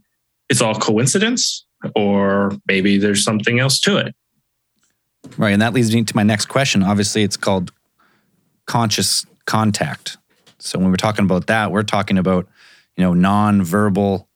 [0.48, 4.14] it's all coincidence or maybe there's something else to it.
[5.38, 5.52] Right.
[5.52, 6.82] And that leads me to my next question.
[6.82, 7.72] Obviously, it's called
[8.66, 10.18] conscious contact.
[10.58, 12.48] So when we're talking about that, we're talking about,
[12.96, 14.28] you know, non-verbal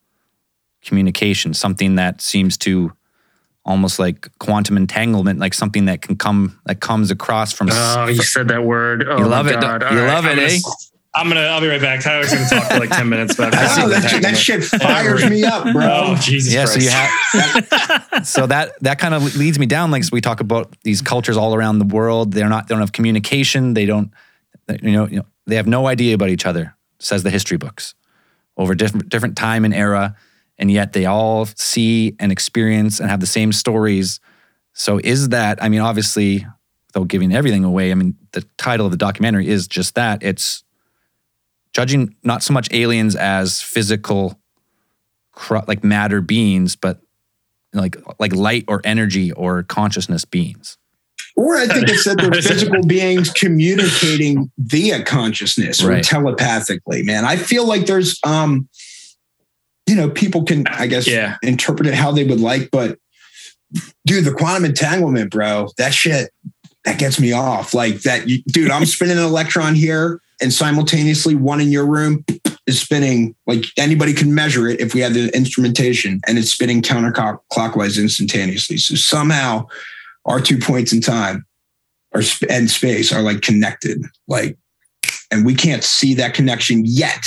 [0.85, 2.93] communication, something that seems to
[3.67, 8.23] almost like quantum entanglement, like something that can come that comes across from Oh, you
[8.23, 9.05] said that word.
[9.07, 9.81] Oh, You love it, God.
[9.81, 10.59] don't- All you love I'm it, gonna, eh?
[11.15, 11.41] I'm gonna.
[11.41, 12.03] I'll be right back.
[12.03, 13.55] Tyler's gonna talk for like ten minutes, but.
[13.79, 15.89] Oh, that, shit, that shit fires me up, bro.
[16.09, 16.53] Oh Jesus!
[16.53, 17.73] yeah, so you Christ.
[18.13, 19.91] have so that that kind of leads me down.
[19.91, 22.33] Like so we talk about these cultures all around the world.
[22.33, 23.73] They're not they don't have communication.
[23.75, 24.11] They don't
[24.83, 26.75] you know you know they have no idea about each other.
[26.99, 27.95] Says the history books
[28.59, 30.17] over different different time and era,
[30.59, 34.21] and yet they all see and experience and have the same stories.
[34.73, 35.63] So is that?
[35.63, 36.47] I mean, obviously,
[36.89, 40.23] without giving everything away, I mean the title of the documentary is just that.
[40.23, 40.65] It's
[41.73, 44.39] judging not so much aliens as physical
[45.69, 47.01] like matter beings, but
[47.73, 50.79] like like light or energy or consciousness beings.
[51.37, 57.03] Or I think it said they're physical beings communicating via consciousness or telepathically.
[57.03, 58.71] Man, I feel like there's, um,
[59.87, 61.37] you know, people can, I guess, Yeah.
[61.43, 62.99] interpret it how they would like, but
[64.07, 66.31] dude, the quantum entanglement, bro, that shit
[66.85, 67.75] that gets me off.
[67.75, 72.25] Like that, you, dude, I'm spinning an electron here, and simultaneously one in your room
[72.67, 73.35] is spinning.
[73.47, 78.77] Like anybody can measure it if we had the instrumentation, and it's spinning counterclockwise instantaneously.
[78.77, 79.67] So somehow,
[80.27, 81.45] our two points in time,
[82.13, 84.03] or sp- and space, are like connected.
[84.29, 84.57] Like,
[85.31, 87.23] and we can't see that connection yet.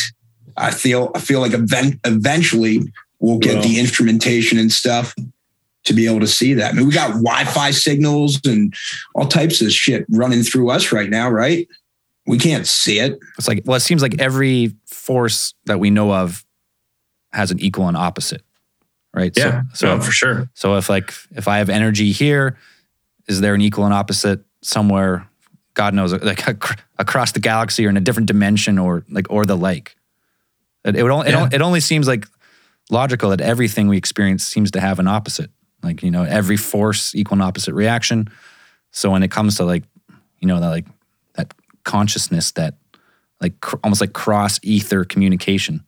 [0.60, 2.82] I feel I feel like event, eventually
[3.20, 3.64] we'll get Well.
[3.64, 5.16] the instrumentation and stuff
[5.86, 6.74] to be able to see that.
[6.74, 8.74] I mean, we got Wi-Fi signals and
[9.16, 11.68] all types of shit running through us right now, right?
[12.28, 13.18] We can't see it.
[13.38, 16.46] It's like well, it seems like every force that we know of
[17.32, 18.44] has an equal and opposite,
[19.14, 19.32] right?
[19.36, 19.62] Yeah.
[19.74, 20.50] So, So, so, for sure.
[20.54, 22.58] so if like if I have energy here,
[23.28, 25.28] is there an equal and opposite somewhere?
[25.76, 26.44] God knows, like
[27.00, 29.96] across the galaxy or in a different dimension or like or the like.
[30.86, 31.42] It, it, would only, it, Yeah.
[31.44, 32.26] on- it only seems like
[32.90, 35.52] logical that everything we experience seems to have an opposite.
[35.84, 38.28] Like you know, every force equal and opposite reaction.
[38.92, 39.84] So when it comes to like,
[40.40, 40.86] you know, that like
[41.36, 42.76] that consciousness, that
[43.40, 45.86] like cr- almost like cross ether communication.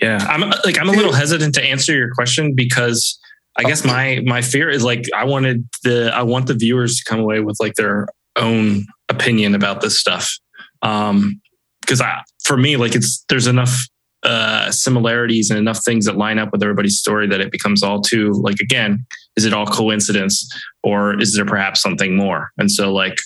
[0.00, 3.18] Yeah, I'm like I'm a little hesitant to answer your question because
[3.56, 7.04] I guess my my fear is like I wanted the I want the viewers to
[7.04, 10.38] come away with like their own opinion about this stuff.
[10.82, 11.40] Um
[11.80, 13.76] because I for me like it's there's enough
[14.22, 18.00] uh similarities and enough things that line up with everybody's story that it becomes all
[18.00, 19.04] too like again
[19.36, 20.48] is it all coincidence
[20.82, 22.50] or is there perhaps something more?
[22.58, 23.18] And so like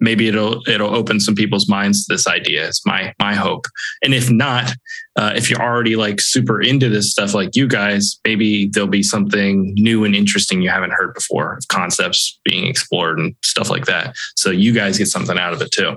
[0.00, 2.66] maybe it'll it'll open some people's minds to this idea.
[2.66, 3.66] It's my my hope.
[4.02, 4.72] And if not,
[5.16, 9.02] uh, if you're already like super into this stuff like you guys, maybe there'll be
[9.02, 13.84] something new and interesting you haven't heard before, of concepts being explored and stuff like
[13.86, 14.14] that.
[14.36, 15.96] So you guys get something out of it too.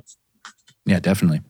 [0.86, 1.42] Yeah, definitely.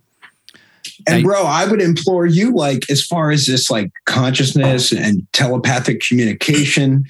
[1.07, 6.01] And bro, I would implore you, like, as far as this like consciousness and telepathic
[6.01, 7.05] communication,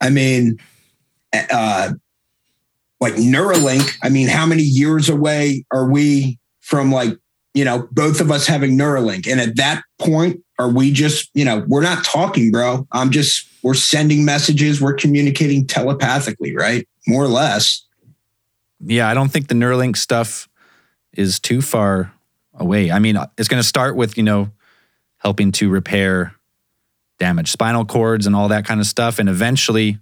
[0.00, 0.58] I mean,
[1.32, 1.92] uh,
[3.00, 7.16] like Neuralink, I mean, how many years away are we from like,
[7.54, 9.30] you know, both of us having Neuralink?
[9.30, 12.86] And at that point, are we just, you know, we're not talking, bro.
[12.92, 16.88] I'm just, we're sending messages, we're communicating telepathically, right?
[17.06, 17.84] More or less.
[18.80, 20.48] Yeah, I don't think the Neuralink stuff
[21.12, 22.12] is too far
[22.58, 22.90] away.
[22.90, 24.50] I mean, it's going to start with, you know,
[25.18, 26.34] helping to repair
[27.18, 29.18] damaged spinal cords and all that kind of stuff.
[29.18, 29.98] And eventually,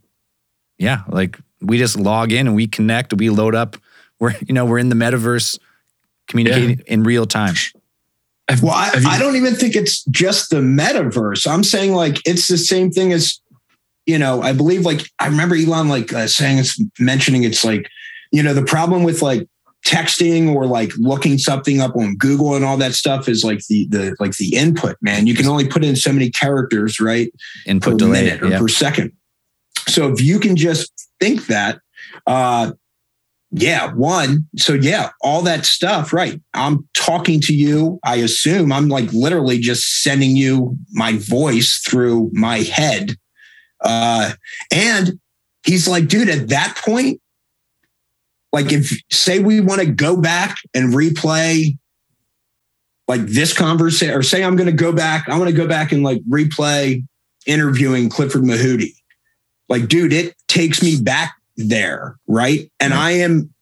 [0.78, 3.76] yeah, like we just log in and we connect, we load up.
[4.18, 5.58] We're, you know, we're in the metaverse
[6.28, 7.54] communicating in real time.
[8.62, 11.50] Well, I, you- I don't even think it's just the metaverse.
[11.50, 13.40] I'm saying like it's the same thing as,
[14.06, 17.88] you know, I believe like I remember Elon like uh, saying it's mentioning it's like,
[18.30, 19.48] you know, the problem with like
[19.87, 23.87] texting or like looking something up on Google and all that stuff is like the
[23.88, 25.27] the like the input, man.
[25.27, 27.33] You can only put in so many characters, right?
[27.66, 28.25] Input per delay.
[28.25, 28.59] minute or Yeah.
[28.59, 29.12] per second.
[29.88, 31.79] So if you can just think that,
[32.27, 32.72] uh,
[33.53, 34.49] yeah, one.
[34.59, 36.40] So yeah, all that stuff, right?
[36.53, 38.01] I'm talking to you.
[38.05, 43.12] I assume I'm like literally just sending you my voice through my head.
[43.85, 44.33] Uh,
[44.75, 45.20] and
[45.64, 47.20] he's like, dude, at that point,
[48.56, 51.76] like if say we want to go back and replay
[53.06, 55.92] like this conversation, or say I'm going to go back, I want to go back
[55.92, 57.04] and like replay
[57.46, 58.94] interviewing Clifford Mahooty.
[59.68, 62.72] Like, dude, it takes me back there, right?
[62.80, 63.52] And I am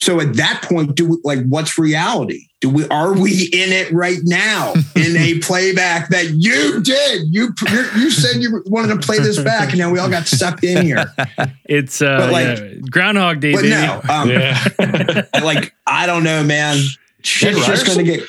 [0.00, 2.44] so at that point, do we, like what's reality?
[2.60, 7.22] Do we are we in it right now in a playback that you did?
[7.30, 7.52] You
[7.96, 10.84] you said you wanted to play this back, and now we all got sucked in
[10.84, 11.12] here.
[11.64, 13.74] It's uh, But, like- yeah, Groundhog Day, But baby.
[13.74, 15.24] no, um, yeah.
[15.42, 16.82] like I don't know, man.
[17.22, 18.22] Shit's just gonna get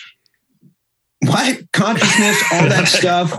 [1.22, 3.32] what consciousness, all that stuff,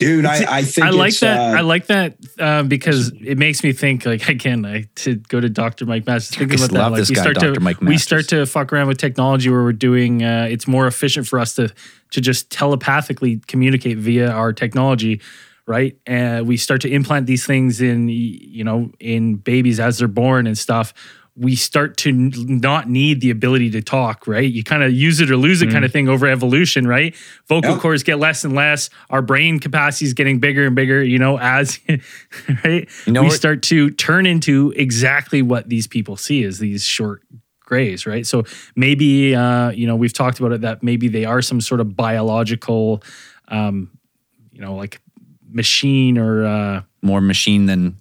[0.00, 0.26] dude.
[0.26, 1.54] I, I think I like it's, that.
[1.54, 4.04] uh, I like that uh, because it makes me think.
[4.04, 5.86] Like again, I to go to Dr.
[5.86, 6.48] Mike Masters.
[6.48, 7.54] Just about that, love like this we guy, start Dr.
[7.54, 10.24] to Mike we start to fuck around with technology where we're doing.
[10.24, 11.72] Uh, it's more efficient for us to
[12.10, 15.20] to just telepathically communicate via our technology,
[15.66, 15.96] right?
[16.06, 20.46] And we start to implant these things in you know in babies as they're born
[20.46, 20.94] and stuff.
[21.40, 24.50] We start to n- not need the ability to talk, right?
[24.50, 27.14] You kind of use it or lose it kind of thing over evolution, right?
[27.48, 27.80] Vocal Yep.
[27.80, 28.90] cords get less and less.
[29.08, 31.78] Our brain capacity is getting bigger and bigger, you know, as
[32.64, 32.86] right.
[33.06, 36.84] You know we what- start to turn into exactly what these people see as these
[36.84, 37.22] short
[37.60, 38.26] grays, right?
[38.26, 38.44] So
[38.76, 41.96] maybe uh, you know we've talked about it that maybe they are some sort of
[41.96, 43.02] biological,
[43.48, 43.90] um,
[44.52, 45.00] you know, like
[45.50, 47.96] machine or uh, More machine than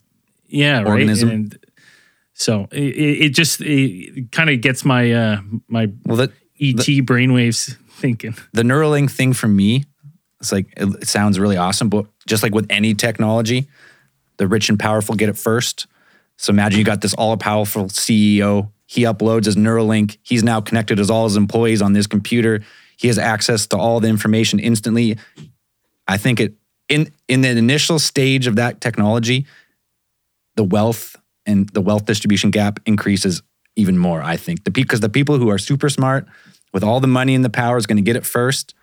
[0.48, 0.88] yeah, right.
[0.88, 1.30] Organism.
[1.30, 1.59] And
[2.40, 7.76] so it, it just it kind of gets my uh, my well that ET brainwaves
[7.92, 8.34] thinking.
[8.54, 9.84] the Neuralink thing for me,
[10.40, 13.68] it's like it, it sounds really awesome, but just like with any technology,
[14.38, 15.88] the rich and powerful get it first.
[16.38, 18.72] So imagine you got this all powerful CEO.
[18.86, 20.18] He uploads his Neuralink.
[20.24, 22.62] He's now connected as all his employees on this computer.
[22.96, 25.18] He has access to all the information instantly.
[26.08, 26.54] I think it
[26.88, 29.46] in in the initial stage of that technology,
[30.56, 31.18] the wealth
[31.50, 33.42] and the wealth distribution gap increases
[33.76, 34.22] even more.
[34.22, 36.28] I think the because the people who are super smart
[36.72, 38.76] with all the money and the power is going to get it first,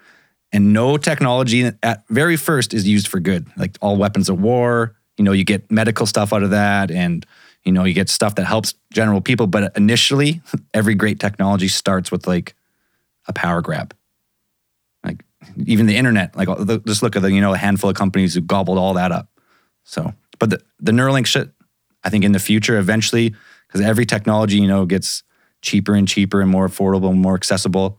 [0.53, 3.47] and no technology at very first is used for good.
[3.57, 7.25] Like all weapons of war, you know, you get medical stuff out of that, and
[7.65, 9.47] you know, you get stuff that helps general people.
[9.47, 10.43] But initially,
[10.75, 12.55] every great technology starts with like
[13.29, 13.95] a power grab.
[15.05, 15.23] Like
[15.67, 16.49] even the internet, like
[16.85, 19.29] just look at the you know a handful of companies who gobbled all that up.
[19.85, 21.51] So, but the the Neuralink shit,
[22.07, 23.35] I think in the future, eventually,
[23.67, 25.25] because every technology you know gets
[25.61, 27.99] cheaper and cheaper and more affordable and more accessible,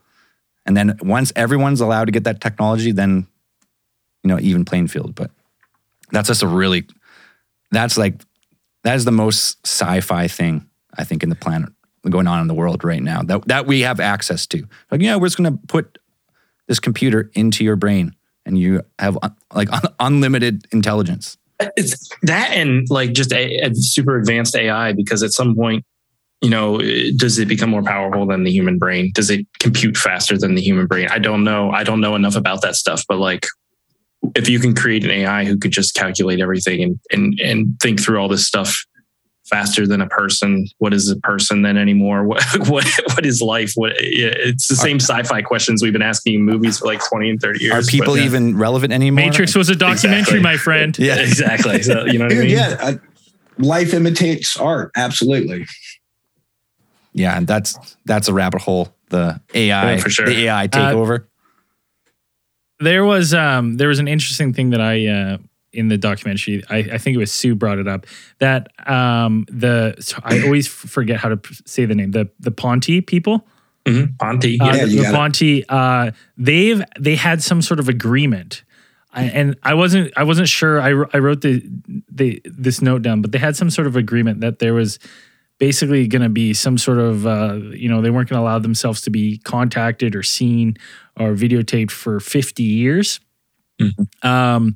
[0.66, 3.28] and then once everyone's allowed to get that technology, then
[4.24, 5.14] you know even playing field.
[5.14, 5.30] But
[6.12, 6.88] that's just a really,
[7.70, 8.22] that's like
[8.84, 11.70] that is the most sci-fi thing I think in the planet
[12.10, 14.66] going on in the world right now that that we have access to.
[14.90, 15.98] Like, yeah, we're just gonna put
[16.68, 18.16] this computer into your brain,
[18.46, 21.38] and you have un- like un- unlimited intelligence.
[21.60, 25.86] It's that and like just a, a super advanced AI because at some point,
[26.42, 26.80] you know,
[27.16, 29.12] does it become more powerful than the human brain?
[29.14, 31.08] Does it compute faster than the human brain?
[31.10, 31.72] I don't know.
[31.72, 33.46] I don't know enough about that stuff, but like
[34.36, 38.02] if you can create an AI who could just calculate everything and and and think
[38.02, 38.76] through all this stuff
[39.50, 42.24] faster than a person, what is a person then anymore?
[42.28, 43.72] What what what is life?
[43.76, 47.40] What it's the same sci-fi questions we've been asking in movies for like 20 and
[47.42, 47.74] 30 years.
[47.74, 48.26] Are but- people yeah.
[48.26, 49.26] even relevant anymore?
[49.26, 50.40] Matrix was a documentary, Exactly.
[50.42, 50.98] my friend.
[51.00, 51.16] Yeah.
[51.20, 51.82] exactly.
[51.84, 52.50] So you know what I mean?
[52.50, 52.94] yeah, uh,
[53.58, 54.92] life imitates art.
[54.96, 55.66] Absolutely.
[57.14, 58.94] Yeah, and that's that's a rabbit hole.
[59.10, 60.26] The AI, Yeah, for sure.
[60.28, 61.26] the AI Uh, takeover.
[62.80, 65.38] There was um there was an interesting thing that I uh
[65.78, 68.06] in the documentary I, I think it was Sue brought it up
[68.40, 73.06] that um the so I always forget how to say the name the the Ponte
[73.08, 73.48] people
[73.86, 74.18] Mhm.
[74.20, 74.46] Ponte.
[74.46, 74.86] uh, Yeah.
[74.86, 75.12] The, the.
[75.14, 78.64] Ponte uh they've they had some sort of agreement
[79.14, 81.64] I, and I wasn't I wasn't sure I, I wrote the
[82.12, 85.00] the this note down but they had some sort of agreement that there was
[85.60, 88.60] basically going to be some sort of uh, you know they weren't going to allow
[88.60, 90.76] themselves to be contacted or seen
[91.20, 93.20] or videotaped for 50 years
[94.24, 94.76] um,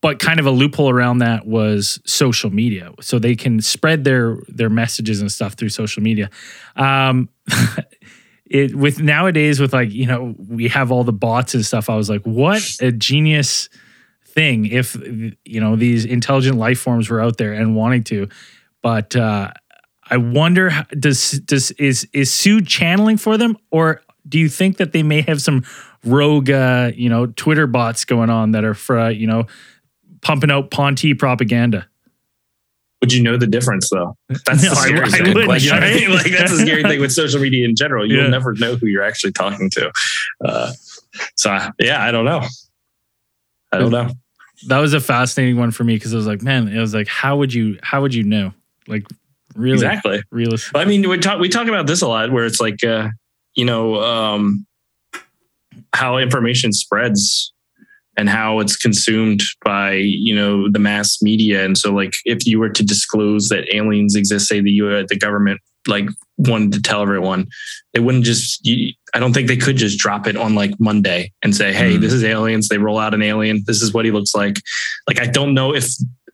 [0.00, 2.92] but kind of a loophole around that was social media.
[3.00, 6.30] So they can spread their their messages and stuff through social media.
[6.76, 7.28] Um,
[8.46, 11.94] it with nowadays with like you know we have all the bots and stuff i
[11.94, 13.68] was like what a genius
[14.30, 14.96] thing if
[15.44, 18.28] you know these intelligent life forms were out there and wanting to.
[18.82, 19.50] But uh
[20.08, 23.56] i wonder does does is is sue channeling for them?
[23.70, 25.64] Or do you think that they may have some
[26.04, 29.46] rogue uh you know twitter bots going on that are for uh, you know
[30.22, 31.86] pumping out ponte propaganda
[33.00, 34.16] Would you know the difference though?
[34.28, 35.22] That's No, the scary I thing.
[35.28, 36.10] wouldn't, Like, you I mean?
[36.12, 38.06] Like, that's the scary thing with social media in general.
[38.08, 38.28] You'll Yeah.
[38.30, 39.90] never know who you're actually talking to.
[40.44, 40.72] Uh,
[41.36, 42.42] so yeah, I don't know.
[43.72, 44.10] I don't know.
[44.68, 47.08] that was a fascinating one for me because it was like man it was like
[47.08, 48.52] how would you how would you know
[48.88, 49.06] like
[49.54, 50.22] really Exactly.
[50.30, 53.08] realistic I mean, we talk we talk about this a lot, where it's like, uh,
[53.54, 54.66] you know, um,
[55.94, 57.52] how information spreads
[58.16, 61.64] and how it's consumed by you know the mass media.
[61.64, 65.16] And so, like, if you were to disclose that aliens exist, say the U- the
[65.18, 67.46] government like wanted to tell everyone,
[67.94, 68.64] they wouldn't just.
[68.66, 71.96] You, I don't think they could just drop it on like Monday and say, "Hey,
[71.96, 72.00] Mm.
[72.00, 73.62] this is aliens." They roll out an alien.
[73.66, 74.60] This is what he looks like.
[75.08, 75.86] Like, I don't know if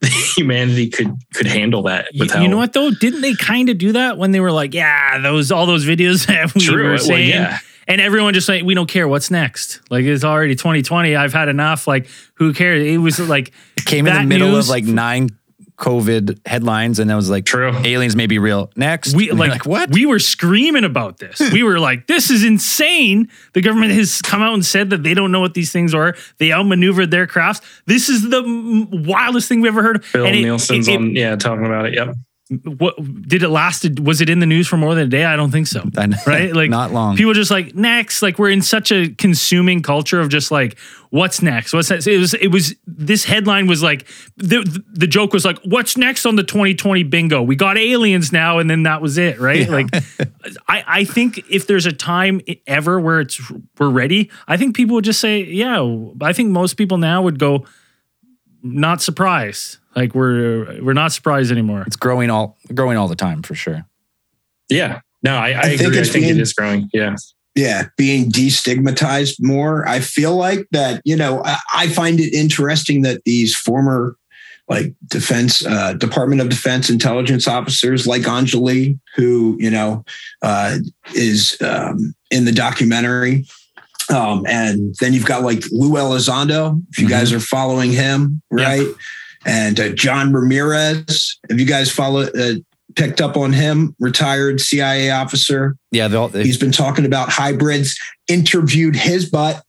[0.37, 2.09] humanity could could handle that.
[2.12, 2.91] You, you know what though?
[2.91, 6.27] Didn't they kind of do that when they were like, yeah, those all those videos
[6.29, 6.85] that we True.
[6.85, 7.59] were Well, saying, yeah.
[7.89, 9.07] And everyone just like, we don't care.
[9.07, 9.80] What's next?
[9.91, 11.14] Like it's already 2020.
[11.16, 11.87] I've had enough.
[11.87, 12.82] Like who cares?
[12.87, 15.28] It was like It came in the middle news- of like nine
[15.78, 17.70] COVID headlines, and I was like, True.
[17.84, 18.70] aliens may be real.
[18.76, 19.91] Next, we And you're like, what?
[19.91, 21.39] We were screaming about this.
[21.53, 23.28] we were like, this is insane.
[23.53, 26.16] The government has come out and said that they don't know what these things are.
[26.39, 27.61] They outmaneuvered their crafts.
[27.84, 28.43] This is the
[28.91, 30.05] wildest thing we've ever heard.
[30.14, 31.95] Bill And it- Nelson's it- it- on, yeah, talking about it.
[31.95, 32.14] Yep.
[32.49, 32.94] What
[33.26, 33.99] did it last?
[33.99, 35.24] Was it in the news for more than a day?
[35.24, 35.82] I don't think so.
[36.26, 36.55] Right?
[36.55, 37.16] Like not long.
[37.16, 38.22] People just like next.
[38.22, 40.78] Like we're in such a consuming culture of just like
[41.11, 41.72] what's next.
[41.72, 42.07] What's next?
[42.07, 42.34] It was.
[42.34, 42.74] It was.
[42.86, 47.42] This headline was like the the joke was like what's next on the 2020 bingo?
[47.42, 49.40] We got aliens now, and then that was it.
[49.40, 49.68] Right?
[49.68, 49.88] Like
[50.68, 53.40] I I think if there's a time ever where it's
[53.78, 55.82] we're ready, I think people would just say yeah.
[56.20, 57.66] I think most people now would go
[58.63, 59.79] not surprised.
[59.95, 61.85] Like we're we're not surprised anymore.
[61.87, 63.87] It's growing all growing all the time for sure.
[64.69, 65.01] Yeah.
[65.23, 65.99] No, I, I, I agree.
[65.99, 66.91] I think being, it is growing.
[66.93, 67.17] Yeah.
[67.55, 69.89] Yeah, being destigmatized more.
[69.89, 74.17] I feel like that, you know, I, I find it interesting that these former
[74.69, 80.05] like defense uh, department of defense intelligence officers like anjali who you know
[80.43, 80.79] uh,
[81.15, 83.47] is um, in the documentary
[84.11, 87.15] um, and then you've got like lou elizondo if you mm-hmm.
[87.15, 88.93] guys are following him right yeah
[89.47, 91.39] and uh, John Ramirez.
[91.49, 92.37] Have you guys followed?
[92.37, 92.55] Uh,
[92.97, 95.77] picked up on him, retired CIA officer.
[95.93, 97.99] Yeah, they, he's been talking about hybrids.
[98.27, 99.63] Interviewed his butt.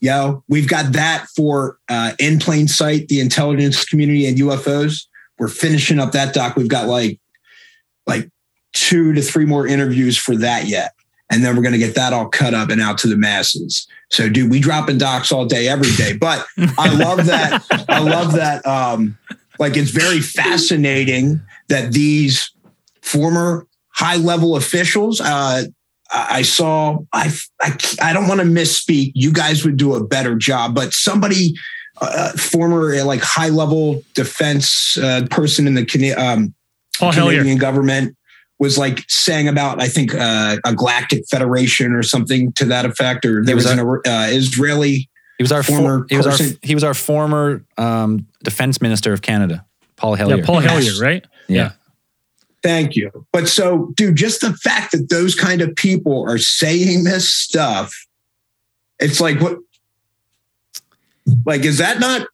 [0.00, 5.06] Yo, we've got that for uh, in plain sight, the intelligence community and UFOs.
[5.38, 6.56] We're finishing up that doc.
[6.56, 7.20] We've got like
[8.06, 8.28] like
[8.72, 10.92] two to three more interviews for that yet
[11.32, 13.86] and then we're going to get that all cut up and out to the masses.
[14.10, 16.12] So, dude, we drop in docs all day, every day.
[16.12, 16.46] But
[16.78, 17.64] I love that.
[17.88, 18.64] I love that.
[18.66, 19.16] Um,
[19.58, 22.52] like, it's very fascinating that these
[23.00, 25.64] former high level officials, uh,
[26.10, 29.12] I saw, I, I, I don't want to misspeak.
[29.14, 31.54] You guys would do a better job, but somebody,
[32.02, 36.52] uh, former like high level defense uh, person in the um,
[36.98, 38.16] Canadian government
[38.62, 43.26] was like saying about I think uh, a galactic federation or something to that effect,
[43.26, 45.10] or there was, was, an uh, Israeli.
[45.36, 46.02] He was our former.
[46.02, 50.36] For, he was our he was our former um, defense minister of Canada, Paul Hellyer.
[50.36, 51.26] Yeah, Paul Hellyer, right?
[51.48, 51.56] yeah.
[51.56, 51.72] yeah.
[52.62, 53.26] Thank you.
[53.32, 57.92] But so, dude, just the fact that those kind of people are saying this stuff,
[59.00, 59.58] it's like what
[61.44, 62.28] like is that not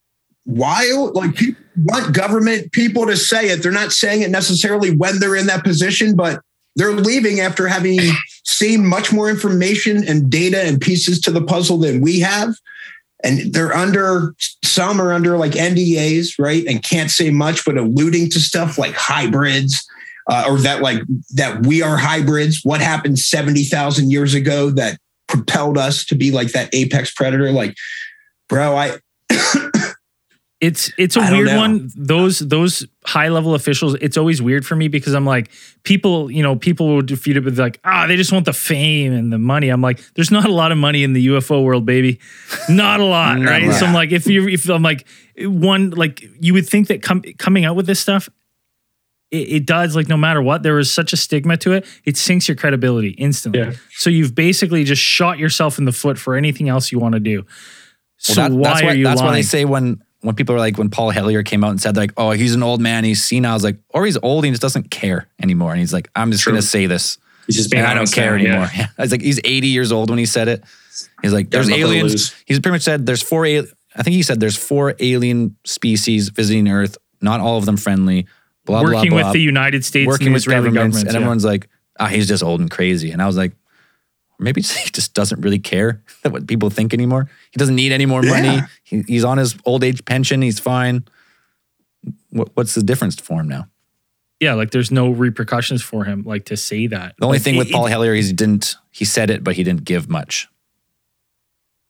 [0.44, 1.14] wild?
[1.14, 3.62] Like people want government people to say it.
[3.62, 6.40] They're not saying it necessarily when they're in that position, but
[6.76, 7.98] they're leaving after having
[8.44, 12.54] seen much more information and data and pieces to the puzzle than we have.
[13.24, 16.64] And they're under, some are under like NDAs, right?
[16.66, 19.84] And can't say much, but alluding to stuff like hybrids.
[20.30, 21.00] Uh, or that like
[21.30, 22.60] that we are hybrids.
[22.62, 27.50] What happened 70,000 years ago that propelled us to be like that apex predator?
[27.50, 27.74] Like,
[28.46, 28.98] bro, I
[30.60, 31.88] it's it's a weird one.
[31.94, 35.50] Those those high level officials, it's always weird for me because I'm like,
[35.84, 39.12] people, you know, people will defeat it with like, ah, they just want the fame
[39.12, 39.68] and the money.
[39.68, 42.18] I'm like, there's not a lot of money in the UFO world, baby.
[42.68, 43.68] Not a lot, right?
[43.68, 43.74] Right.
[43.74, 45.06] So I'm like, if you if I'm like
[45.38, 48.28] one, like you would think that com- coming out with this stuff,
[49.30, 52.16] it, it, does like no matter what, there is such a stigma to it, it
[52.16, 53.60] sinks your credibility instantly.
[53.60, 53.72] Yeah.
[53.92, 57.20] So you've basically just shot yourself in the foot for anything else you want to
[57.20, 57.46] do.
[58.16, 59.28] So well, that, why that's are you That's lying?
[59.28, 61.96] what they say when when people are like, when Paul Hellyer came out and said
[61.96, 64.46] like, oh, he's an old man, he's senile, I was like, or he's old and
[64.46, 65.70] he just doesn't care anymore.
[65.70, 67.18] And he's like, I'm just gonna say this.
[67.46, 68.68] He's just being I don't care now, anymore.
[68.76, 68.88] Yeah.
[68.98, 70.64] I was like, he's 80 years old when he said it.
[71.22, 72.34] He's like, there's aliens.
[72.44, 73.46] He's pretty much said there's four.
[73.46, 73.62] I
[74.02, 76.98] think he said there's four alien species visiting Earth.
[77.20, 78.26] Not all of them friendly.
[78.64, 79.28] Blah working blah blah.
[79.28, 81.16] with the United States, working with governments, governments, and yeah.
[81.16, 83.12] everyone's like, ah, oh, he's just old and crazy.
[83.12, 83.52] And I was like,
[84.38, 87.28] maybe he just doesn't really care what people think anymore.
[87.50, 88.48] He doesn't need any more money.
[88.48, 88.66] Yeah.
[88.84, 90.42] He, he's on his old age pension.
[90.42, 91.04] He's fine.
[92.30, 93.68] What, what's the difference for him now?
[94.40, 97.16] Yeah, like there's no repercussions for him, like to say that.
[97.18, 98.76] The only like, thing it, with Paul Hellyer is he didn't.
[98.92, 100.46] He said it, but he didn't give much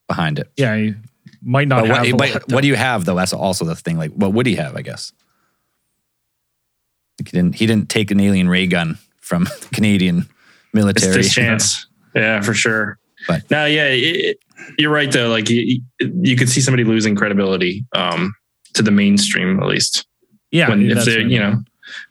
[0.07, 0.51] behind it.
[0.57, 0.95] Yeah, he
[1.43, 1.87] might not.
[1.87, 3.17] But what, but what do you have though?
[3.17, 3.99] That's also the thing.
[3.99, 4.77] Like, what would he have?
[4.77, 5.13] I guess.
[7.21, 7.57] Like he didn't.
[7.57, 10.27] He didn't take an alien ray gun from the Canadian
[10.73, 11.21] military.
[11.21, 11.88] It's chance.
[12.19, 12.99] Yeah, for sure.
[13.27, 14.39] But no, yeah, it,
[14.79, 15.29] you're right though.
[15.29, 18.35] Like you, you could see somebody losing credibility um,
[18.75, 20.07] to the mainstream, at least.
[20.51, 21.63] Yeah, when, if they, you know,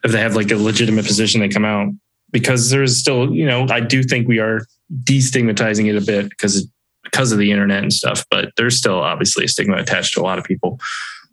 [0.04, 1.90] if they have like a legitimate position, they come out
[2.32, 4.62] because there's still, you know, I do think we are
[5.04, 6.68] destigmatizing it a bit because
[7.04, 8.26] because of the internet and stuff.
[8.30, 10.80] But there's still obviously a stigma attached to a lot of people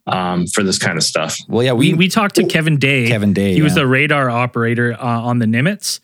[0.06, 1.38] um, for this kind of stuff.
[1.48, 3.06] Well, yeah, we we, we talked to Kevin Day.
[3.08, 3.64] Kevin Day, he yeah.
[3.64, 6.00] was the radar operator uh, on the Nimitz,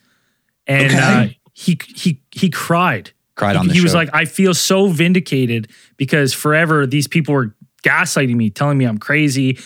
[0.67, 0.99] and okay.
[0.99, 3.11] uh, he he he cried.
[3.37, 3.85] Cried on the He show.
[3.85, 8.85] was like, I feel so vindicated because forever these people were gaslighting me, telling me
[8.87, 9.59] I'm crazy.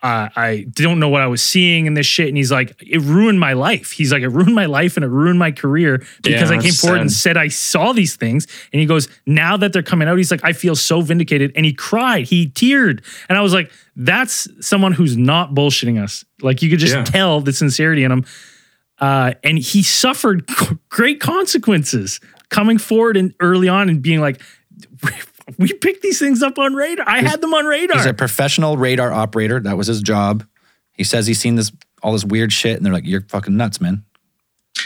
[0.00, 2.28] uh, I don't know what I was seeing in this shit.
[2.28, 3.90] And he's like, it ruined my life.
[3.90, 6.72] He's like, it ruined my life and it ruined my career because Yeah, I came
[6.72, 8.46] forward and said I saw these things.
[8.72, 11.50] And he goes, now that they're coming out, he's like, I feel so vindicated.
[11.56, 13.02] And he cried, he teared.
[13.28, 16.24] And I was like, that's someone who's not bullshitting us.
[16.42, 17.02] Like you could just Yeah.
[17.02, 18.24] tell the sincerity in him.
[19.00, 20.48] Uh, and he suffered
[20.88, 24.40] great consequences coming forward and early on and being like,
[25.58, 27.08] we picked these things up on radar.
[27.08, 27.96] I had them on radar.
[27.96, 29.60] He's a professional radar operator.
[29.60, 30.44] That was his job.
[30.92, 31.70] He says he's seen this
[32.02, 34.04] all this weird shit, and they're like, "You're fucking nuts, man.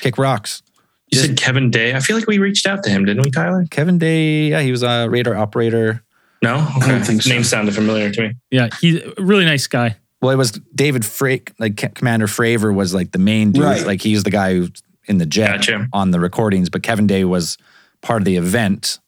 [0.01, 0.63] Kick rocks."
[1.11, 1.95] You said Kevin Day.
[1.95, 3.67] I feel like we reached out to him, didn't we, Tyler?
[3.71, 6.03] Kevin Day, yeah, he was a radar operator.
[6.41, 6.89] No, okay.
[6.89, 7.29] don't think so.
[7.29, 8.35] Name sounded familiar to me.
[8.51, 9.97] Yeah, he's a really nice guy.
[10.23, 13.65] Well, it was David Fravor, like Commander Fravor was like the main dude.
[13.65, 13.85] Right.
[13.85, 14.71] Like he's the guy who's
[15.07, 15.89] in the jet Gotcha.
[15.93, 17.59] on the recordings, but Kevin Day was
[18.03, 19.01] part of the event.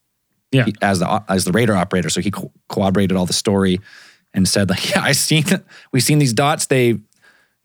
[0.50, 0.64] Yeah.
[0.66, 3.80] he- as the as the radar operator, so he co- corroborated all the story
[4.34, 5.44] and said like, yeah, I seen
[5.92, 6.66] we seen these dots.
[6.66, 6.98] They,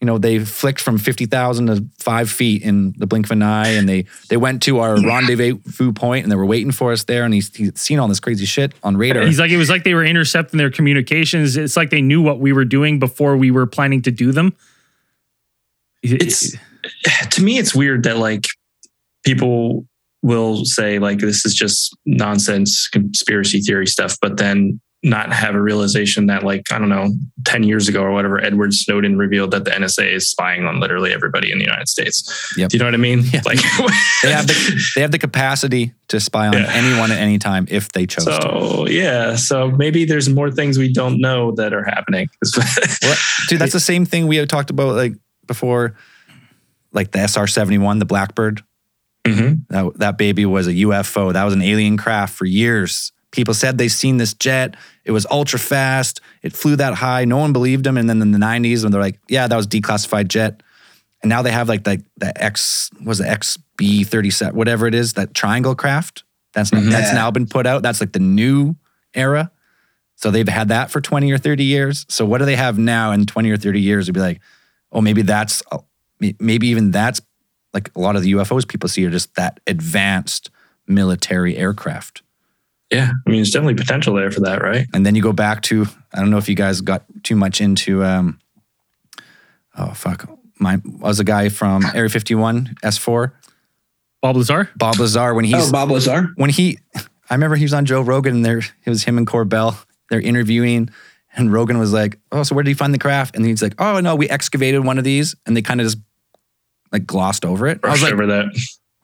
[0.02, 3.43] you know, they flicked from fifty thousand to five feet in the blink of an
[3.43, 7.04] eye, and they they went to our rendezvous point, and they were waiting for us
[7.04, 7.26] there.
[7.26, 9.26] And he's he's seen all this crazy shit on radar.
[9.26, 11.58] He's like, it was like they were intercepting their communications.
[11.58, 14.56] It's like they knew what we were doing before we were planning to do them.
[16.02, 16.56] It's
[17.32, 18.45] to me, it's weird that like
[19.26, 19.86] people
[20.22, 25.62] will say like this is just nonsense conspiracy theory stuff, but then not have a
[25.62, 27.08] realization that like I don't know,
[27.45, 31.14] ten years ago or whatever, Edward Snowden revealed that the NSA is spying on literally
[31.14, 32.54] everybody in the United States.
[32.58, 32.70] Yep.
[32.70, 33.22] Do you know what I mean?
[33.32, 33.41] Yeah.
[33.45, 33.60] Like
[34.24, 36.70] they have the they have the capacity to spy on Yeah.
[36.74, 38.41] anyone at any time if they chose to.
[38.41, 42.28] so yeah, so maybe there's more things we don't know that are happening.
[43.02, 43.16] Well,
[43.47, 45.14] dude, that's the same thing we had talked about like
[45.47, 45.95] before,
[46.91, 48.64] like the SR seventy one, the Blackbird.
[49.26, 49.62] Mhm.
[49.70, 51.32] That that baby was a UFO.
[51.34, 53.12] That was an alien craft for years.
[53.32, 54.76] People said they seen this jet.
[55.06, 56.20] It was ultra fast.
[56.42, 57.26] It flew that high.
[57.26, 57.98] No one believed them.
[57.98, 60.64] And then in the nineties, when they're like, "Yeah, that was declassified jet,"
[61.22, 64.96] and now they have like the the X was the XB thirty seven, whatever it
[64.96, 66.24] is, that triangle craft.
[66.54, 66.90] That's Mhm.
[66.90, 67.16] that's Yeah.
[67.16, 67.84] now been put out.
[67.84, 68.76] That's like the new
[69.14, 69.52] era.
[70.16, 72.06] So they've had that for 20 or 30 years.
[72.10, 74.06] So what do they have now in 20 or 30 years?
[74.06, 74.42] It'd be like,
[74.92, 75.64] oh, maybe that's,
[76.20, 77.22] maybe even that's
[77.74, 80.50] like a lot of the UFOs people see are just that advanced
[80.88, 82.22] military aircraft.
[82.92, 84.88] Yeah, I mean, there's definitely potential there for that, right?
[84.94, 87.62] And then you go back to, I don't know if you guys got too much
[87.62, 88.40] into, um,
[89.78, 90.30] oh, fuck.
[90.60, 93.32] My, was a guy from Area 51, S4,
[94.22, 94.70] Bob Lazar.
[94.76, 96.30] Bob Lazar, when he's, oh, Bob Lazar.
[96.36, 96.80] when he,
[97.30, 99.78] I remember he was on Joe Rogan and there, it was him and Corbell.
[100.10, 100.90] They're interviewing,
[101.36, 103.76] and Rogan was like, "Oh, so where did you find the craft?" And he's like,
[103.80, 105.98] "Oh no, we excavated one of these," and they kind of just
[106.92, 107.80] like glossed over it.
[107.84, 108.46] I was like, over that.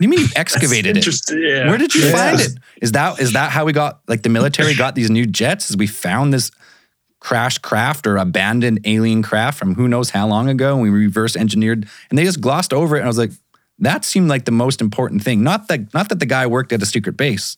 [0.06, 1.06] You mean you excavated it?
[1.32, 1.68] Yeah.
[1.70, 2.12] Where did you Yeah.
[2.12, 2.52] find it?
[2.82, 5.70] Is that is that how we got like the military got these new jets?
[5.70, 6.52] Is we found this
[7.20, 11.36] crashed craft or abandoned alien craft from who knows how long ago, and we reverse
[11.36, 13.00] engineered, and they just glossed over it.
[13.00, 13.32] And I was like,
[13.80, 15.44] that seemed like the most important thing.
[15.44, 17.58] Not that not that the guy worked at a secret base.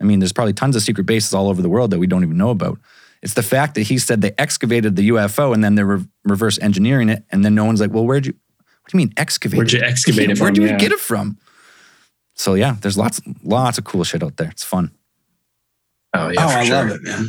[0.00, 2.22] I mean, there's probably tons of secret bases all over the world that we don't
[2.24, 2.78] even know about.
[3.22, 6.58] It's the fact that he said they excavated the UFO and then they're re- reverse
[6.58, 8.32] engineering it, and then no one's like, well, where'd you?
[8.32, 9.58] What do you mean excavate?
[9.58, 10.64] Where'd you excavate it Where'd from?
[10.64, 10.78] you Yeah.
[10.78, 11.36] get it from?
[12.40, 14.48] So yeah, there's lots lots of cool shit out there.
[14.48, 14.92] It's fun.
[16.14, 16.76] Oh yeah, oh, for I sure.
[16.76, 17.28] love it, man.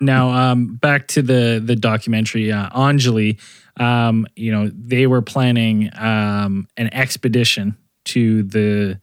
[0.00, 3.40] Now, um, back to the the documentary, uh, Anjali.
[3.78, 7.76] Um, you know, they were planning um, an expedition
[8.06, 9.00] to the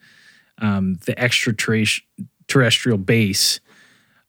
[0.57, 3.61] um, the extraterrestrial base.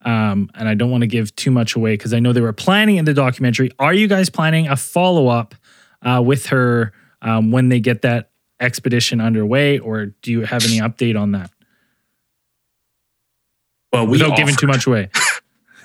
[0.02, 2.52] Um, and I don't want to give too much away because I know they were
[2.52, 3.72] planning in the documentary.
[3.80, 5.56] Are you guys planning a follow up
[6.02, 8.30] uh, with her um, when they get that
[8.61, 11.50] expedition underway, or do you have any update on that?
[13.92, 15.11] Well, we Without giving offered- too much away.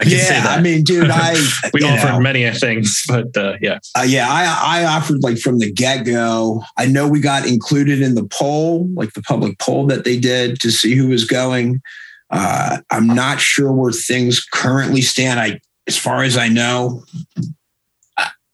[0.01, 0.59] I can say Yeah, that.
[0.59, 1.33] I mean, dude, I
[1.73, 5.59] we offered know, many things, but uh, yeah, uh, yeah, I I offered like from
[5.59, 6.63] the get go.
[6.77, 10.59] I know we got included in the poll, like the public poll that they did
[10.61, 11.81] to see who was going.
[12.29, 15.39] Uh, I'm not sure where things currently stand.
[15.39, 17.03] I, as far as I know,
[17.37, 17.41] I,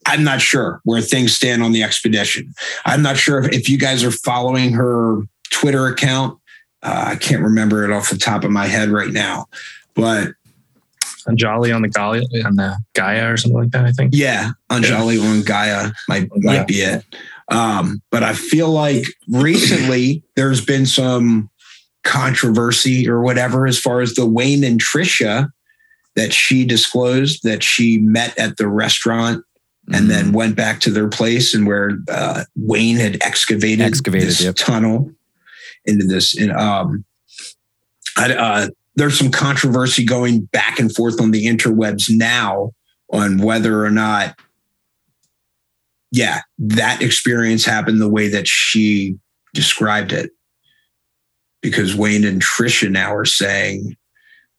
[0.06, 2.54] I'm not sure where things stand on the expedition.
[2.86, 6.40] I'm not sure if, if you guys are following her Twitter account.
[6.84, 9.48] Uh, I can't remember it off the top of my head right now,
[9.96, 10.34] but
[11.28, 13.86] Anjali on the Gaia on the Gaia or something like that.
[13.86, 14.12] I think.
[14.14, 16.64] Yeah, Anjali on Gaia might, might Yeah.
[16.66, 17.04] be it.
[17.50, 21.50] Um, but I feel like recently there's been some
[22.04, 25.50] controversy or whatever as far as the Wayne and Trisha
[26.16, 29.44] that she disclosed that she met at the restaurant
[29.94, 34.44] and then went back to their place and where uh, Wayne had excavated, Excavated, this
[34.44, 34.56] yep.
[34.56, 35.12] tunnel
[35.86, 36.36] into this.
[36.38, 37.06] And, um,
[38.18, 42.72] I, uh, there's some controversy going back and forth on the interwebs now
[43.12, 44.40] on whether or not,
[46.12, 49.18] yeah, that experience happened the way that she
[49.54, 50.32] described it.
[51.62, 53.98] Because Wayne and Trisha now are saying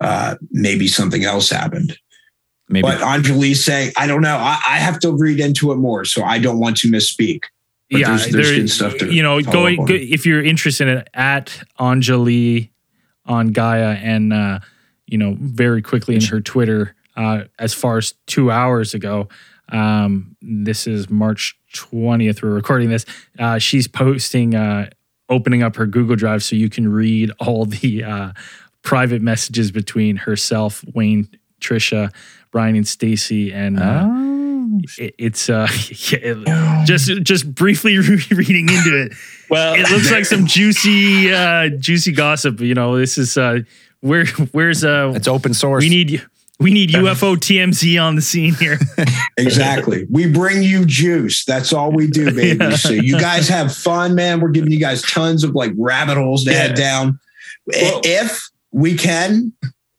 [0.01, 1.97] uh, maybe something else happened.
[2.69, 4.37] Maybe But Anjali's saying, I don't know.
[4.37, 7.43] I, I have to read into it more, so I don't want to misspeak.
[7.91, 10.89] But yeah, there's- there's there- good stuff to you know, going go, if you're interested
[10.89, 12.71] in it, at Anjali
[13.25, 14.59] on Gaia and uh,
[15.07, 19.29] you know very quickly in her Twitter uh, as far as two hours ago.
[19.69, 22.43] Um, this is March 20th.
[22.43, 23.05] We're recording this.
[23.39, 24.91] Uh, she's posting, uh,
[25.29, 28.33] opening up her Google Drive so you can read all the uh,
[28.83, 31.29] private messages between herself, Wayne,
[31.61, 32.13] Trisha,
[32.57, 34.81] Brian, and Stacy, and uh, Oh.
[34.97, 35.69] it, it's uh,
[36.11, 37.99] yeah, it- just just briefly
[38.31, 39.13] reading into it.
[39.51, 42.61] Well, It looks like some juicy, uh, juicy gossip.
[42.61, 43.59] You know, this is uh,
[44.01, 45.83] where where's uh, it's open source.
[45.83, 46.25] we need
[46.59, 48.79] we need UFO TMZ on the scene here.
[49.37, 50.07] Exactly.
[50.11, 51.45] we bring you juice.
[51.45, 52.65] That's all we do, baby.
[52.65, 52.77] Yeah.
[52.77, 54.41] So you guys have fun, man.
[54.41, 57.21] We're giving you guys tons of like rabbit holes to head down.
[57.67, 59.53] Well- if we can,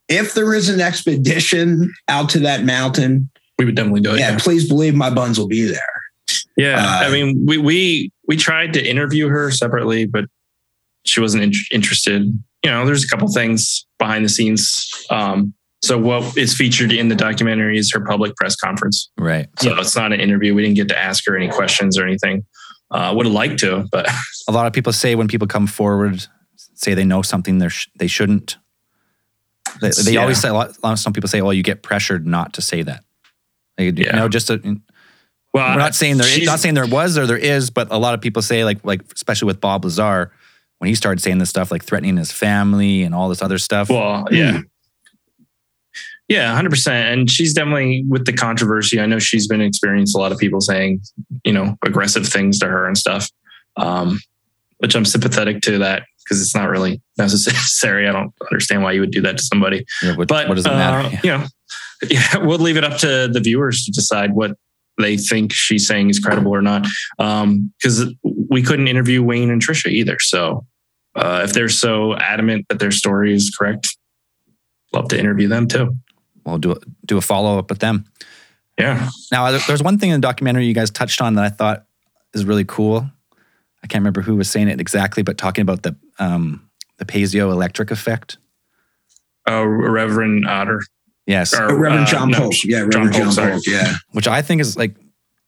[0.10, 3.30] if there is an expedition out to that mountain,
[3.60, 4.20] we would definitely do it.
[4.20, 4.38] yeah, yeah.
[4.40, 5.82] please believe my buns will be there.
[6.56, 10.26] Yeah, Uh, I mean, we we we tried to interview her separately, but
[11.06, 12.24] she wasn't in- interested.
[12.64, 14.90] You know, there's a couple things behind the scenes.
[15.10, 15.54] Um,
[15.84, 19.10] so what is featured in the documentary is her public press conference.
[19.20, 19.48] right.
[19.60, 20.56] So it's not an interview.
[20.56, 22.44] We didn't get to ask her any questions or anything.
[22.90, 24.10] Uh, would have liked to, but
[24.48, 27.90] A lot of people say when people come forward, say they know something they sh-
[28.00, 28.58] they shouldn't.
[29.82, 30.22] They, they Yeah.
[30.22, 30.76] always say a lot.
[31.00, 33.04] Some people say, "Well, you get pressured not to say that."
[33.78, 34.60] Like, You know, just well,
[35.54, 38.22] we're not saying there not saying there was or there is, but a lot of
[38.22, 40.32] people say like like especially with Bob Lazar
[40.80, 43.90] when he started saying this stuff like threatening his family and all this other stuff.
[43.90, 44.62] Well, yeah.
[46.28, 46.92] Yeah, 100%.
[47.14, 49.00] And she's definitely with the controversy.
[49.00, 51.02] I know she's been experiencing a lot of people saying,
[51.46, 53.30] you know, aggressive things to her and stuff,
[53.78, 54.20] um,
[54.80, 58.08] which I'm sympathetic to that because it's not really necessary.
[58.08, 59.86] I don't understand why you would do that to somebody.
[60.02, 61.46] Yeah, what, But, what does it uh, you know,
[62.10, 64.52] yeah, we'll leave it up to the viewers to decide what
[64.98, 66.86] they think she's saying is credible or not.
[67.18, 70.18] Because we couldn't interview Wayne and Trisha either.
[70.20, 70.66] So
[71.16, 73.96] uh, if they're so adamant that their story is correct,
[74.94, 75.96] love to interview them too.
[76.46, 78.06] We'll do a, do a follow up with them.
[78.78, 79.10] Yeah.
[79.32, 81.86] Now, there's one thing in the documentary you guys touched on that I thought
[82.34, 83.10] is really cool.
[83.84, 87.92] I can't remember who was saying it exactly, but talking about the um, the piezoelectric
[87.92, 88.38] effect.
[89.46, 90.82] Oh, Reverend Otter.
[91.26, 93.52] Yes, Or, Reverend uh, John no, Yeah, Reverend John, Polk, sorry.
[93.54, 93.64] Polk.
[93.68, 93.96] Yeah.
[94.12, 94.96] which I think is like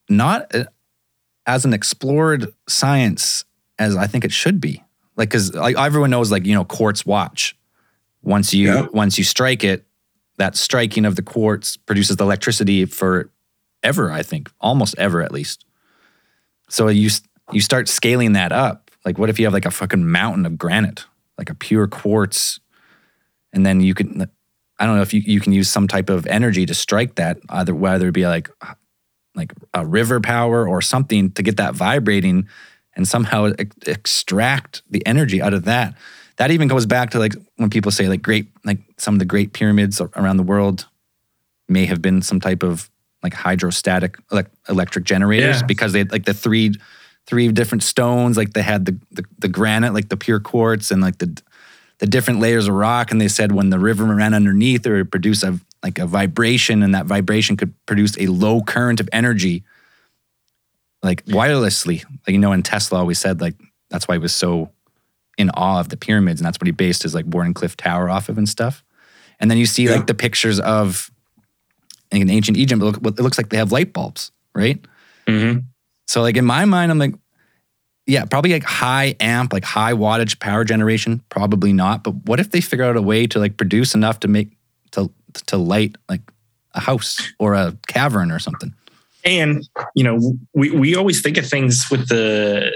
[0.10, 0.66] not uh,
[1.46, 3.46] as an explored science
[3.78, 4.84] as I think it should be.
[5.16, 7.56] Like, because like everyone knows, like you know, quartz watch.
[8.22, 8.92] Once you Yep.
[8.94, 9.86] once you strike it,
[10.38, 13.30] that striking of the quartz produces the electricity for
[13.84, 14.12] ever.
[14.12, 15.66] I think almost ever at least.
[16.70, 17.10] So you
[17.54, 18.89] you start scaling that up.
[19.10, 21.06] Like, what if you have like a fucking mountain of granite,
[21.36, 22.60] like a pure quartz,
[23.52, 24.30] and then you can.
[24.78, 27.40] I don't know if you, you can use some type of energy to strike that,
[27.50, 28.52] either whether it be like
[29.34, 32.48] like a river power or something to get that vibrating
[32.96, 35.96] and somehow ex- extract the energy out of that.
[36.38, 39.26] That even goes back to like when people say like great like some of the
[39.26, 40.86] great pyramids around the world
[41.68, 42.92] may have been some type of
[43.24, 45.66] like hydrostatic elec- electric generators Yeah.
[45.66, 46.76] because they like the three
[47.30, 51.00] three different stones like they had the, the the granite like the pure quartz and
[51.02, 51.40] like the
[52.00, 53.12] the different layers of rock.
[53.12, 56.82] And they said when the river ran underneath it would produce a like a vibration
[56.84, 59.64] and that vibration could produce a low current of energy
[61.04, 62.04] like wirelessly.
[62.26, 63.56] Like you know and tesla always said like
[63.92, 64.72] that's why he was so
[65.38, 66.42] in awe of the pyramids.
[66.42, 68.84] And that's what he based his like Cliff tower off of and stuff.
[69.40, 69.92] And then you see Yeah.
[69.92, 71.12] like the pictures of
[72.12, 74.84] in ancient egypt it, it looks like they have light bulbs right?
[75.28, 75.60] Mm-hmm.
[76.10, 77.14] So like in my mind, I'm like,
[78.08, 82.04] yeah, probably like high amp, like high wattage power generation, probably not.
[82.04, 84.58] But what if they figure out a way to like produce enough to make
[84.94, 85.12] to
[85.46, 86.22] to light like
[86.74, 88.74] a house or a cavern or something?
[89.26, 92.72] and you know we we always think of things with the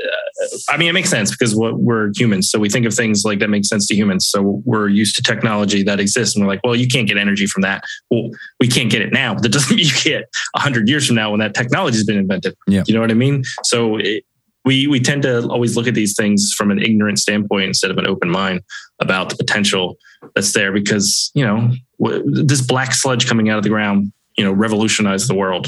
[0.69, 2.49] i mean it makes sense because what we're humans.
[2.49, 4.27] So we think of things like that make sense to humans.
[4.27, 6.35] So we're used to technology that exists.
[6.35, 7.83] And we're like well you can't get energy from that.
[8.09, 8.29] Well
[8.59, 11.31] we can't get it now but that doesn't mean you get 100 years from now
[11.31, 12.55] when that technology has been invented.
[12.67, 12.83] Yeah.
[12.87, 13.43] you know what i mean?
[13.63, 14.23] So it,
[14.65, 17.97] we we tend to always look at these things from an ignorant standpoint instead of
[17.97, 18.61] an open mind
[18.99, 19.97] about the potential
[20.35, 21.71] that's there because you know
[22.01, 25.67] w- this black sludge coming out of the ground you know revolutionized the world.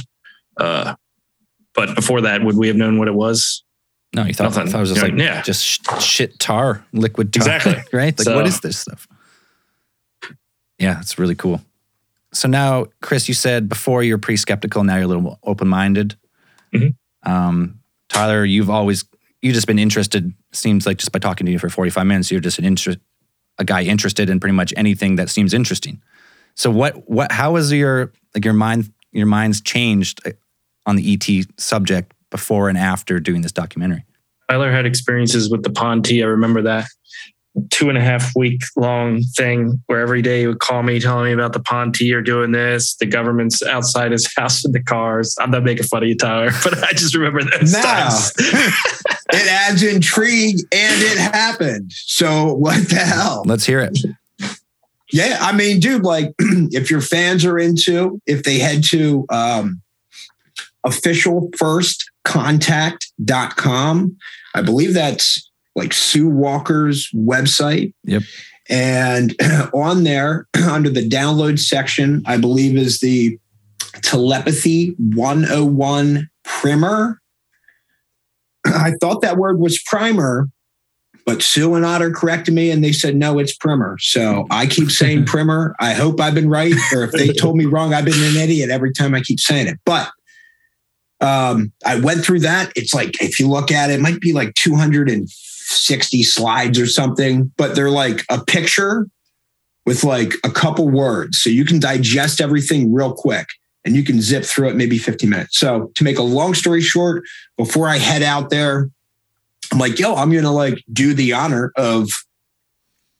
[0.57, 0.95] Uh,
[1.73, 3.64] but before that, would we have known what it was?
[4.15, 4.67] No, you thought, Nothing.
[4.73, 5.41] it was just like yeah.
[5.41, 7.83] just sh- shit tar, liquid tar, Exactly.
[7.97, 8.17] right?
[8.17, 9.07] Like So- what is this stuff?
[10.79, 11.61] Yeah, it's really cool.
[12.33, 14.83] so now, Chris, you said before you're pretty skeptical.
[14.83, 16.15] Now you're a little open minded.
[16.73, 16.95] Mhm.
[17.23, 19.05] Um, Tyler, you've always
[19.41, 20.33] you just been interested.
[20.51, 22.99] Seems like just by talking to you for 45 minutes, you're just an interest,
[23.57, 26.01] a guy interested in pretty much anything that seems interesting.
[26.55, 30.31] So what what how has your like your mind your mind's changed uh,
[30.85, 34.03] on the ET subject before and after doing this documentary?
[34.49, 36.11] Tyler had experiences with the Ponte.
[36.11, 36.85] I remember that
[37.71, 41.25] two and a half week long thing where every day he would call me telling
[41.25, 42.95] me about the Ponte or doing this.
[42.97, 45.35] The government's outside his house with the cars.
[45.39, 47.81] I'm not making fun of you, Tyler, but I just remember those Now.
[47.81, 48.33] times.
[49.33, 51.91] It adds intrigue and it happened.
[51.91, 53.41] So what the hell?
[53.45, 53.97] Let's hear it.
[55.11, 59.81] Yeah, I mean, dude, like if your fans are into, if they head to um,
[62.25, 64.17] officialfirstcontact.com,
[64.53, 67.93] I believe that's like Sue Walker's website.
[68.03, 68.23] Yep.
[68.69, 69.35] And
[69.73, 73.37] on there, under the download section, I believe is the
[74.01, 77.21] telepathy 101 primer.
[78.65, 80.49] I thought that word was primer,
[81.25, 83.97] but Sue and Otter corrected me and they said, no, it's primer.
[83.99, 85.75] So I keep saying primer.
[85.79, 86.73] I hope I've been right.
[86.93, 89.67] Or if they told me wrong, I've been an idiot every time I keep saying
[89.67, 89.79] it.
[89.85, 90.09] But
[91.21, 92.71] um, I went through that.
[92.75, 97.51] It's like, if you look at it, it might be like 260 slides or something,
[97.57, 99.07] but they're like a picture
[99.85, 101.41] with like a couple words.
[101.41, 103.47] So you can digest everything real quick
[103.85, 105.59] and you can zip through it maybe 50 minutes.
[105.59, 107.23] So to make a long story short,
[107.55, 108.89] before I head out there,
[109.71, 112.09] I'm like, yo, I'm gonna like do the honor of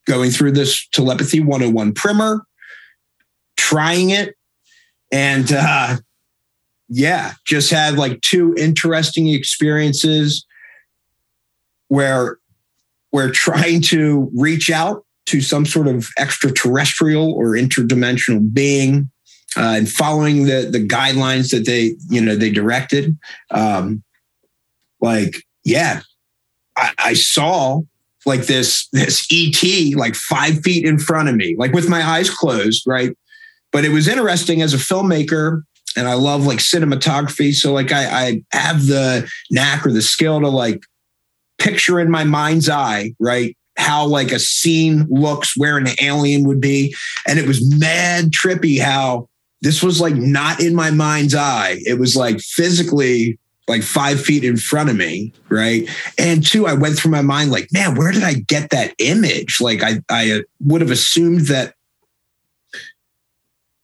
[0.05, 2.41] going through this telepathy 101 primer,
[3.57, 4.35] trying it,
[5.11, 5.97] and uh
[6.89, 10.45] yeah, just had like two interesting experiences
[11.87, 12.37] where
[13.11, 19.09] we're trying to reach out to some sort of extraterrestrial or interdimensional being
[19.57, 23.17] uh, and following the the guidelines that they you know they directed
[23.51, 24.03] um
[25.01, 26.01] like yeah
[26.77, 27.81] I, I saw
[28.25, 32.29] like this this et like five feet in front of me like with my eyes
[32.29, 33.15] closed right?
[33.71, 35.63] But it was interesting as a filmmaker
[35.95, 40.39] and i love like cinematography so like i i have the knack or the skill
[40.39, 40.83] to like
[41.57, 46.61] picture in my mind's eye right how like a scene looks where an alien would
[46.61, 46.95] be
[47.27, 49.27] and it was mad trippy how
[49.61, 53.37] this was like not in my mind's eye it was like physically
[53.67, 55.89] like five feet in front of me, right?
[56.17, 59.59] And two, I went through my mind like, man, where did I get that image?
[59.59, 61.74] Like, I I uh, would have assumed that,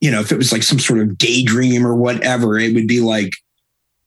[0.02, 3.00] you know, if it was like some sort of daydream or whatever, it would be
[3.00, 3.32] like,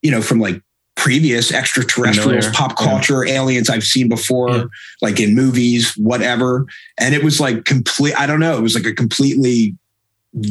[0.03, 0.61] you know, from like
[0.97, 2.87] previous extraterrestrials, Familiar, pop yeah.
[2.87, 4.65] culture, aliens I've seen before, Yeah.
[5.03, 6.67] like in movies, whatever.
[6.99, 8.19] And it was like complete.
[8.19, 8.57] I don't know.
[8.59, 9.77] It was like a completely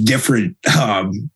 [0.03, 1.29] different um,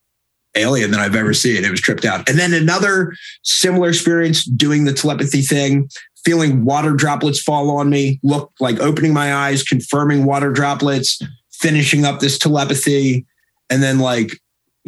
[0.55, 1.63] alien than I've ever seen.
[1.63, 2.27] It was tripped out.
[2.29, 5.89] And then another similar experience doing the telepathy thing,
[6.25, 12.05] feeling water droplets fall on me, look like opening my eyes, confirming water droplets, finishing
[12.05, 13.25] up this telepathy,
[13.69, 14.31] and then like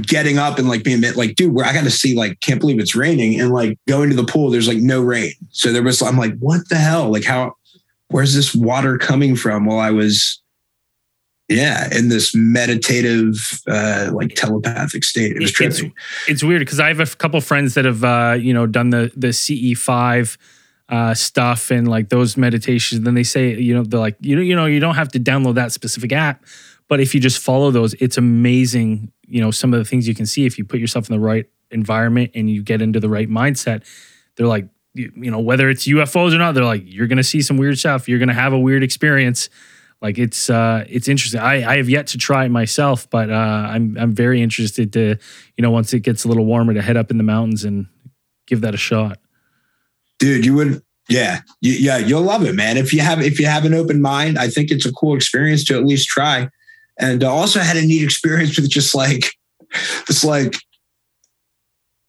[0.01, 2.79] getting up and like being like, dude, where I got to see, like, can't believe
[2.79, 3.39] it's raining.
[3.39, 5.33] And like going to the pool, there's like no rain.
[5.49, 7.11] So there was, I'm like, what the hell?
[7.11, 7.53] Like, how,
[8.07, 10.41] where's this water coming from while I was,
[11.49, 13.35] yeah, in this meditative,
[13.67, 15.35] uh, like telepathic state.
[15.35, 15.91] It was It's- trippy.
[16.27, 19.11] it's weird because I have a couple friends that have uh, you know done the
[19.15, 20.37] the CE five
[20.89, 23.01] uh, stuff and like those meditations.
[23.01, 25.19] Then they say you know they're like you know you know you don't have to
[25.19, 26.43] download that specific app,
[26.89, 29.13] but if you just follow those, it's amazing.
[29.25, 31.19] You know some of the things you can see if you put yourself in the
[31.19, 33.83] right environment and you get into the right mindset.
[34.35, 37.57] They're like you, know whether it's UFOs or not, they're like you're gonna see some
[37.57, 38.09] weird stuff.
[38.09, 39.49] You're gonna have a weird experience.
[40.01, 41.39] Like it's uh it's interesting.
[41.39, 45.15] I, I have yet to try it myself, but uh I'm I'm very interested to,
[45.57, 47.87] you know, once it gets a little warmer to head up in the mountains and
[48.47, 49.19] give that a shot.
[50.17, 53.45] dude you would yeah you, yeah you'll love it man if you have if you
[53.45, 56.49] have an open mind i think it's a cool experience to at least try
[56.99, 59.31] and uh, also had a neat experience with just like
[60.07, 60.55] this like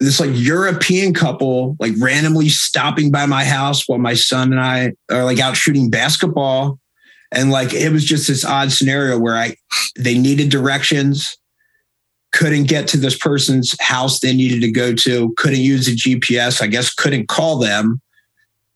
[0.01, 4.93] this like european couple like randomly stopping by my house while my son and i
[5.11, 6.78] are like out shooting basketball
[7.32, 9.55] and like it was just this odd scenario where i
[9.97, 11.36] they needed directions
[12.32, 16.62] couldn't get to this person's house they needed to go to, couldn't use a GPS,
[16.62, 18.01] I guess couldn't call them.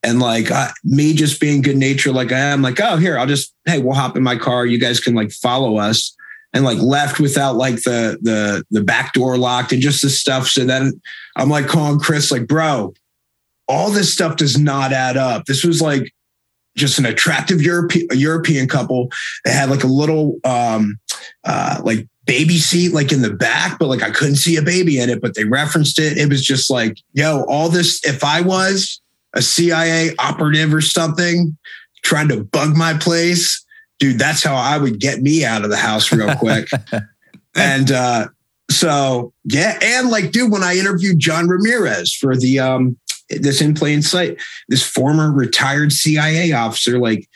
[0.05, 3.27] And like uh, me just being good natured like I am, like, oh, here, I'll
[3.27, 4.67] just, hey, we'll hop in my car.
[4.67, 6.15] You guys can like follow us.
[6.53, 10.47] And like left without like the the the back door locked and just this stuff.
[10.47, 11.01] So then
[11.35, 12.95] I'm like calling Chris, like, bro,
[13.67, 15.47] all this stuff does not add up.
[15.47, 16.15] This was like
[16.77, 19.11] just an attractive European European couple.
[19.45, 21.01] They had like a little um
[21.43, 25.01] uh, like baby seat like in the back, but like I couldn't see a baby
[25.01, 26.17] in it, but they referenced it.
[26.17, 29.01] It was just like, yo, all this, if I was
[29.35, 31.57] a CIA operative or something
[32.03, 33.65] trying to bug my place,
[33.99, 36.69] dude, that's how I would get me out of the house real quick.
[37.55, 38.29] and uh
[38.71, 42.97] so yeah, and like, dude, when I interviewed John Ramirez for the um
[43.29, 47.29] this in plain sight, this former retired CIA officer, like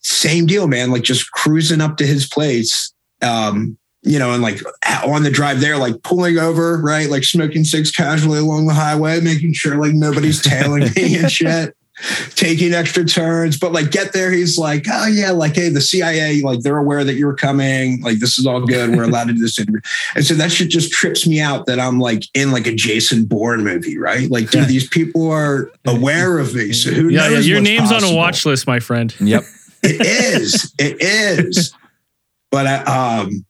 [0.00, 0.90] same deal, man.
[0.90, 2.92] Like just cruising up to his place,
[3.22, 3.76] um,
[4.06, 4.60] you know, and like
[5.04, 9.20] on the drive there, like pulling over, right, like smoking six casually along the highway,
[9.20, 11.74] making sure like nobody's tailing me and shit
[12.34, 13.58] taking extra turns.
[13.58, 17.04] But like get there, he's like, oh yeah, like hey, the CIA, like they're aware
[17.04, 18.00] that you're coming.
[18.02, 18.94] Like this is all good.
[18.94, 19.80] We're allowed to do this interview.
[20.14, 23.24] And so that shit just trips me out that I'm like in like a Jason
[23.24, 24.30] Bourne movie, right?
[24.30, 24.66] Like, dude, yeah.
[24.66, 26.72] these people are aware of me.
[26.72, 27.46] So who yeah, knows?
[27.46, 28.10] Yeah, your name's possible.
[28.10, 29.14] on a watch list, my friend.
[29.18, 29.42] Yep.
[29.82, 30.74] it is.
[30.78, 31.74] It is.
[32.52, 33.44] But I, um,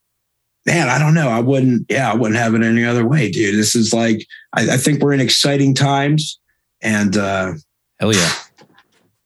[0.66, 1.28] man, I don't know.
[1.28, 3.54] I wouldn't, yeah, I wouldn't have it any other way, dude.
[3.54, 6.38] This is like, I, I think we're in exciting times.
[6.82, 7.54] And uh
[7.98, 8.32] Hell yeah.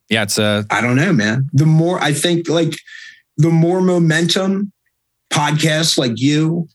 [0.09, 1.49] Yeah, it's uh I don't know, man.
[1.53, 2.77] The more I think like
[3.37, 4.73] the more momentum
[5.33, 6.69] podcasts like you,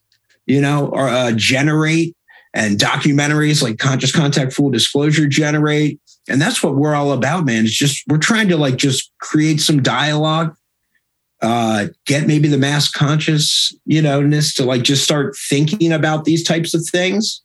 [0.45, 2.16] you know, or uh, generate
[2.53, 5.99] and documentaries like conscious contact full disclosure generate.
[6.28, 7.66] And that's what we're all about, man.
[7.66, 10.55] It's just we're trying to like just create some dialogue,
[11.46, 16.26] uh, get maybe the mass conscious, you know, ness to like just start thinking about
[16.26, 17.43] these types of things.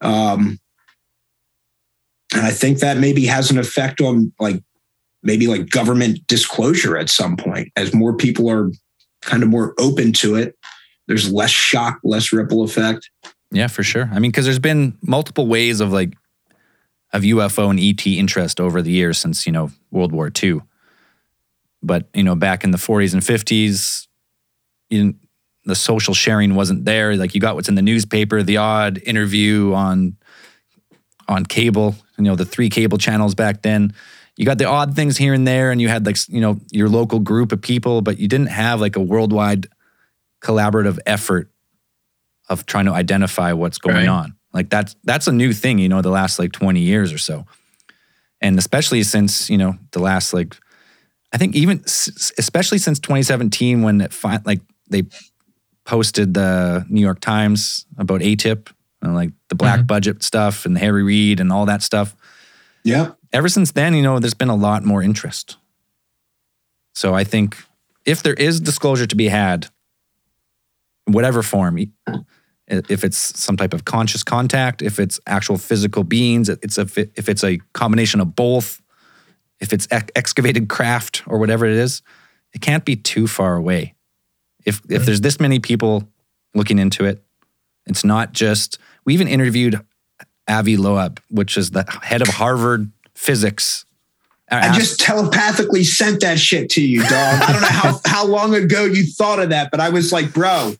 [0.00, 0.58] Um,
[2.34, 4.60] and I think that maybe has an effect on like
[5.22, 8.72] maybe like government disclosure at some point as more people are
[9.22, 10.58] kind of more open to it.
[11.06, 13.08] There's less shock, less ripple effect.
[13.52, 14.10] Yeah, for sure.
[14.12, 16.14] I mean, because there's been multiple ways of like
[17.12, 20.62] of UFO and ET interest over the years since you know World War II.
[21.82, 24.06] But you know, back in the 40s and 50s,
[24.90, 25.14] you,
[25.64, 27.16] the social sharing wasn't there.
[27.16, 30.16] Like you got what's in the newspaper, the odd interview on
[31.28, 33.94] on cable, you know, the three cable channels back then.
[34.36, 36.88] You got the odd things here and there, and you had like, you know, your
[36.88, 39.68] local group of people, but you didn't have like a worldwide
[40.42, 41.50] collaborative effort
[42.48, 44.08] of trying to identify what's going right.
[44.08, 44.34] on.
[44.52, 47.46] Like that's that's a new thing, you know, the last like 20 years or so.
[48.40, 50.56] And especially since, you know, the last like
[51.32, 55.04] I think even especially since 2017 when it fi- like they
[55.84, 58.72] posted the New York Times about AATIP
[59.02, 59.86] and like the black mm-hmm.
[59.86, 62.14] budget stuff and Harry Reid and all that stuff.
[62.84, 63.12] Yeah.
[63.32, 65.56] Ever since then, you know, there's been a lot more interest.
[66.94, 67.56] So I think
[68.04, 69.68] if there is disclosure to be had,
[71.04, 71.78] whatever form,
[72.66, 76.82] if it's some type of conscious contact, if it's actual physical beings, it's a,
[77.16, 78.80] if it's a combination of both,
[79.60, 82.02] if it's excavated craft or whatever it is,
[82.52, 83.94] it can't be too far away.
[84.64, 86.08] If if there's this many people
[86.54, 87.22] looking into it,
[87.86, 89.80] it's not just we even interviewed
[90.48, 93.84] Avi Loeb, which is the head of Harvard physics.
[94.52, 97.12] I just telepathically sent that shit to you, dog.
[97.12, 100.32] I don't know how, how long ago you thought of that, but I was like,
[100.32, 100.74] bro,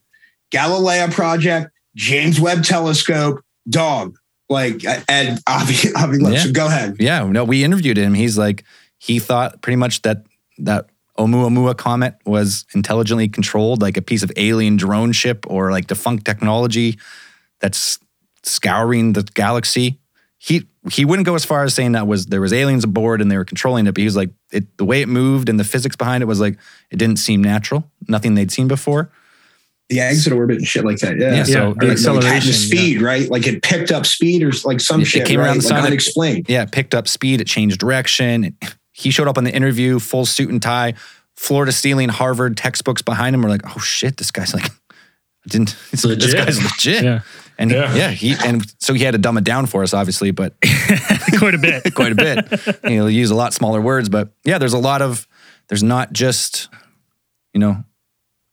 [0.50, 4.16] Galileo Project, James Webb Telescope, dog.
[4.50, 6.18] Like, Ed Avi, Avi.
[6.22, 6.48] Yeah.
[6.48, 6.96] Go ahead.
[6.98, 8.12] Yeah, no, we interviewed him.
[8.12, 8.64] He's like,
[8.98, 10.26] he thought pretty much that
[10.58, 15.86] that Oumuamua comet was intelligently controlled, like a piece of alien drone ship or like
[15.86, 16.98] defunct technology
[17.60, 17.98] that's
[18.42, 19.98] scouring the galaxy.
[20.38, 23.30] He he wouldn't go as far as saying that was there was aliens aboard and
[23.30, 25.64] they were controlling it, but he was like it, the way it moved and the
[25.64, 26.58] physics behind it was like
[26.90, 29.12] it didn't seem natural, nothing they'd seen before.
[29.90, 31.18] The exit orbit and shit like that.
[31.18, 31.34] Yeah.
[31.34, 33.06] yeah so the acceleration, like the speed, yeah.
[33.06, 33.28] right?
[33.28, 35.22] Like it picked up speed or like some it, shit.
[35.22, 35.46] It came right?
[35.46, 35.78] around the sun.
[35.78, 36.46] Like unexplained.
[36.48, 37.40] Yeah, it picked up speed.
[37.40, 38.56] It changed direction.
[38.92, 40.94] He showed up on the interview, full suit and tie,
[41.36, 43.42] floor to ceiling Harvard textbooks behind him.
[43.42, 44.70] We're like, oh shit, this guy's like,
[45.48, 45.76] didn't.
[45.90, 47.04] This guy's legit.
[47.04, 47.20] Yeah.
[47.60, 47.92] And yeah.
[47.92, 50.54] He, yeah, he and so he had to dumb it down for us, obviously, but
[51.38, 52.78] quite a bit, quite a bit.
[52.86, 55.28] He'll use a lot smaller words, but yeah, there's a lot of
[55.68, 56.70] there's not just
[57.52, 57.84] you know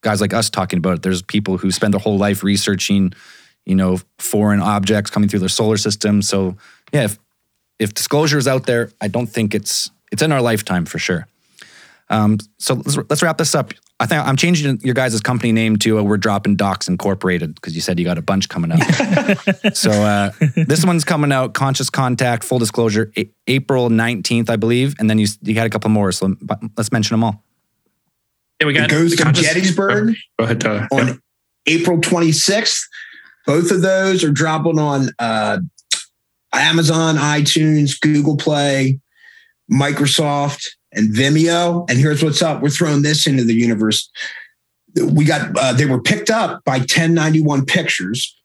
[0.02, 1.02] guys like us talking about it.
[1.04, 3.14] There's people who spend their whole life researching,
[3.66, 6.22] you know, foreign objects coming through their solar system.
[6.22, 6.58] So
[6.94, 7.20] yeah, if
[7.80, 11.28] if disclosure is out there, I don't think it's it's in our lifetime for sure.
[12.10, 13.74] Um, so let's, let's wrap this up.
[14.00, 17.76] I think I'm changing your guys' company name to uh, We're Dropping Docs Incorporated because
[17.76, 18.80] you said you got a bunch coming up.
[19.74, 24.96] so uh, this one's coming out, Conscious Contact, full disclosure, a- April 19th, I believe.
[25.00, 26.12] And then you, you had a couple more.
[26.12, 26.36] So
[26.78, 27.44] let's mention them all.
[28.60, 31.14] Yeah, we got it Ghost of Gettysburg Go ahead, on yeah.
[31.68, 32.80] April 26th.
[33.46, 35.60] Both of those are dropping on uh,
[36.54, 39.00] Amazon, iTunes, Google Play,
[39.72, 41.90] Microsoft, and Vimeo.
[41.90, 44.10] And here's what's up we're throwing this into the universe.
[44.96, 48.36] we got uh, they were picked up by 1091 Pictures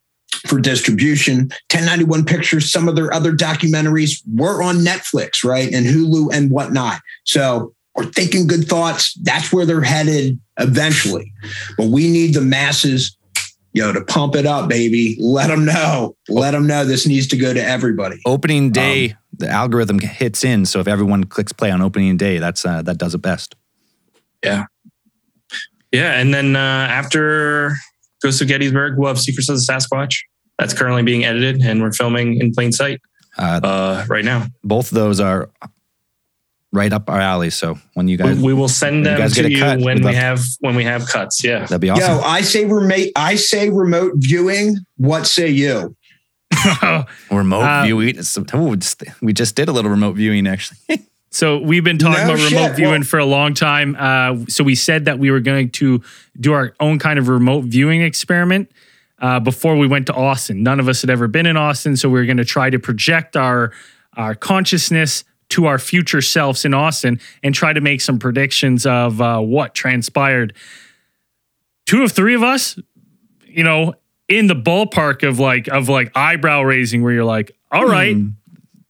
[0.47, 1.49] for distribution.
[1.71, 7.01] 1091 Pictures, some of their other documentaries were on Netflix, right, and Hulu and whatnot.
[7.25, 9.14] So we're thinking good thoughts.
[9.22, 11.32] That's where they're headed eventually.
[11.76, 13.16] But we need the masses,
[13.72, 15.16] you know, to pump it up, baby.
[15.20, 16.16] Let them know.
[16.28, 18.20] Let them know this needs to go to everybody.
[18.24, 20.64] Opening day, um, the algorithm hits in.
[20.66, 23.55] So if everyone clicks play on opening day, that's uh, that does it best.
[24.43, 24.64] Yeah.
[25.93, 27.74] Yeah, and then uh, after
[28.22, 30.20] Ghost of Gettysburg, we'll have Secrets of the Sasquatch.
[30.59, 33.01] That's currently being edited, and we're filming in plain sight
[33.36, 34.47] uh, uh, right now.
[34.64, 35.51] Both of those are
[36.73, 37.51] right up our alley.
[37.51, 40.14] So when you guys, we, we will send them you to you cut, when we
[40.14, 41.45] have when we have cuts.
[41.45, 42.16] Yeah, that'd be awesome.
[42.16, 43.09] Yo, I say remote.
[43.14, 44.77] I say remote viewing.
[44.97, 45.97] What say you?
[47.31, 48.16] remote uh, viewing.
[49.23, 50.79] we just did a little remote viewing actually.
[51.35, 52.53] So we've been talking no about shit.
[52.53, 53.97] remote viewing well, for a long time.
[53.99, 56.03] Uh, so we said that we were going to
[56.39, 58.70] do our own kind of remote viewing experiment
[59.18, 60.62] uh, before we went to Austin.
[60.62, 62.79] None of us had ever been in Austin, so we were going to try to
[62.79, 63.73] project our
[64.14, 69.21] our consciousness to our future selves in Austin and try to make some predictions of
[69.21, 70.55] uh, what transpired.
[71.85, 72.79] Two of three of us,
[73.47, 73.95] you know,
[74.29, 78.33] in the ballpark of like of like eyebrow raising, where you're like, all right, mm.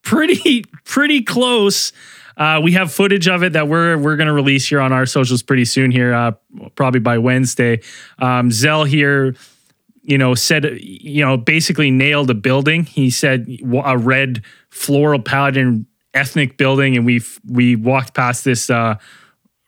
[0.02, 1.92] pretty pretty close.
[2.36, 5.04] Uh, we have footage of it that we're we're going to release here on our
[5.04, 6.32] socials pretty soon here, uh,
[6.76, 7.80] probably by Wednesday.
[8.20, 9.34] Um, Zell here,
[10.02, 12.84] you know, said you know basically nailed a building.
[12.84, 13.48] He said
[13.84, 18.96] a red floral pattern ethnic building, and we we walked past this uh,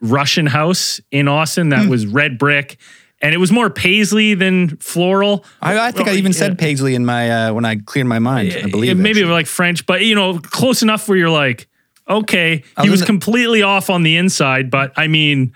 [0.00, 1.90] Russian house in Austin that mm.
[1.90, 2.78] was red brick.
[3.22, 5.46] And it was more paisley than floral.
[5.62, 6.38] I, I think well, I even yeah.
[6.38, 8.52] said paisley in my uh, when I cleared my mind.
[8.52, 11.66] I believe maybe like French, but you know, close enough where you're like,
[12.08, 15.54] okay, he was completely off on the inside, but I mean,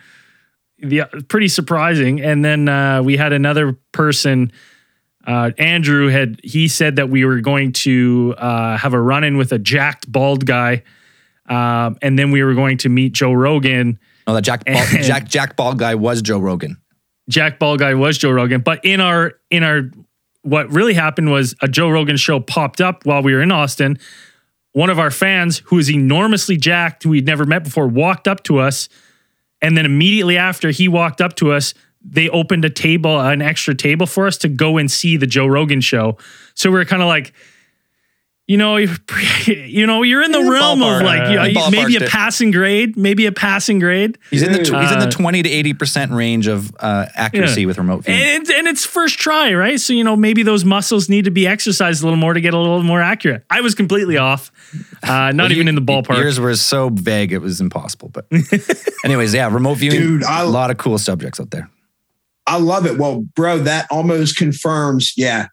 [0.78, 2.22] yeah, pretty surprising.
[2.22, 4.50] And then uh, we had another person.
[5.28, 9.36] Uh, Andrew had he said that we were going to uh, have a run in
[9.36, 10.82] with a jacked bald guy,
[11.48, 13.98] um, and then we were going to meet Joe Rogan.
[14.26, 16.78] No, that Jack bald, Jack Jack bald guy was Joe Rogan.
[17.28, 19.90] Jack bald guy was Joe Rogan, but in our in our
[20.42, 23.98] what really happened was a Joe Rogan show popped up while we were in Austin
[24.78, 28.42] one of our fans who is enormously jacked, who we'd never met before, walked up
[28.44, 28.88] to us.
[29.60, 33.74] And then immediately after he walked up to us, they opened a table, an extra
[33.74, 36.16] table for us to go and see the Joe Rogan show.
[36.54, 37.32] So we are kind of like,
[38.48, 38.76] you know,
[39.46, 43.32] you know, you're in the realm of like uh, maybe a passing grade, maybe a
[43.32, 44.16] passing grade.
[44.30, 46.74] He's in the tw- uh, he's in the uh, twenty to eighty percent range of
[46.80, 47.66] uh, accuracy yeah.
[47.66, 49.78] with remote viewing, and, and, it's first try, right?
[49.78, 52.54] So you know, maybe those muscles need to be exercised a little more to get
[52.54, 53.44] a little more accurate.
[53.50, 54.50] I was completely off,
[55.02, 56.16] uh, not well, even you, in the ballpark.
[56.16, 58.08] Yours were so vague, it was impossible.
[58.08, 58.26] But
[59.04, 61.68] anyways, yeah, remote viewing, dude, I, a lot of cool subjects out there.
[62.48, 62.98] I love it.
[62.98, 65.48] Well, bro, that almost confirms, yeah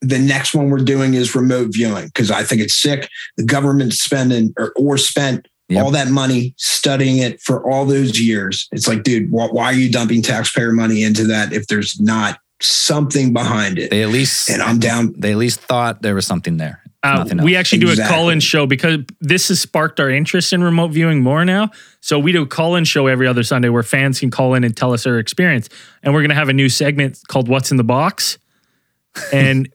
[0.00, 3.08] the next one we're doing is remote viewing because I think it's sick.
[3.36, 5.84] The government spending or, or spent yep.
[5.84, 8.68] all that money studying it for all those years.
[8.72, 12.38] It's like, dude, why, why, are you dumping taxpayer money into that if there's not
[12.60, 13.90] something behind it?
[13.90, 15.14] They at least and I'm down.
[15.16, 16.82] They at least thought there was something there.
[17.06, 18.14] Uh, we actually do exactly.
[18.14, 21.70] a call-in show because this has sparked our interest in remote viewing more now.
[22.00, 24.76] So we do a call-in show every other Sunday where fans can call in and
[24.76, 25.68] tell us their experience.
[26.02, 28.38] And we're going to have a new segment called "What's in the Box,"
[29.32, 29.68] and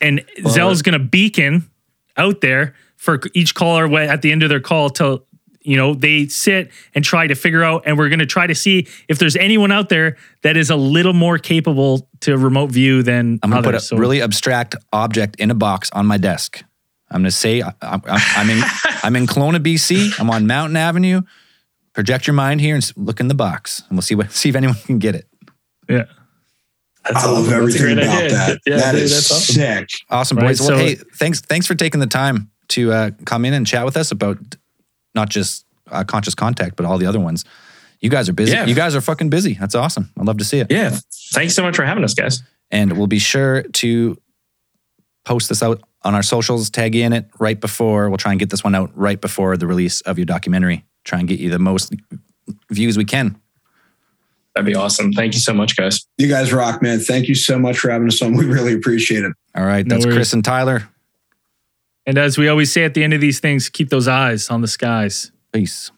[0.00, 1.70] and well, Zell's going to beacon
[2.16, 5.22] out there for each caller at the end of their call to
[5.66, 8.54] you know they sit and try to figure out and we're going to try to
[8.54, 13.02] see if there's anyone out there that is a little more capable to remote view
[13.02, 16.16] than i'm going to put a so, really abstract object in a box on my
[16.16, 16.62] desk
[17.10, 18.62] i'm going to say I, am in
[19.02, 21.22] i'm in Kelowna bc i'm on mountain avenue
[21.92, 24.56] project your mind here and look in the box and we'll see what see if
[24.56, 25.26] anyone can get it
[25.88, 26.04] yeah
[27.04, 28.30] that's I love everything about idea.
[28.30, 28.60] that.
[28.66, 29.54] Yeah, that dude, is awesome.
[29.54, 29.88] sick.
[30.10, 30.60] Awesome, boys.
[30.60, 33.64] Right, well, so, hey, thanks thanks for taking the time to uh, come in and
[33.64, 34.38] chat with us about
[35.14, 37.44] not just uh, conscious contact, but all the other ones.
[38.00, 38.52] You guys are busy.
[38.52, 38.66] Yeah.
[38.66, 39.54] You guys are fucking busy.
[39.54, 40.10] That's awesome.
[40.18, 40.70] I'd love to see it.
[40.70, 40.96] Yeah.
[41.32, 42.42] Thanks so much for having us, guys.
[42.70, 44.16] And we'll be sure to
[45.24, 48.08] post this out on our socials, tag you in it right before.
[48.08, 50.84] We'll try and get this one out right before the release of your documentary.
[51.04, 51.92] Try and get you the most
[52.70, 53.40] views we can.
[54.54, 55.12] That'd be awesome.
[55.12, 56.06] Thank you so much, guys.
[56.16, 57.00] You guys rock, man.
[57.00, 58.34] Thank you so much for having us on.
[58.36, 59.32] We really appreciate it.
[59.54, 59.86] All right.
[59.86, 60.88] That's no Chris and Tyler.
[62.06, 64.62] And as we always say at the end of these things, keep those eyes on
[64.62, 65.32] the skies.
[65.52, 65.90] Peace.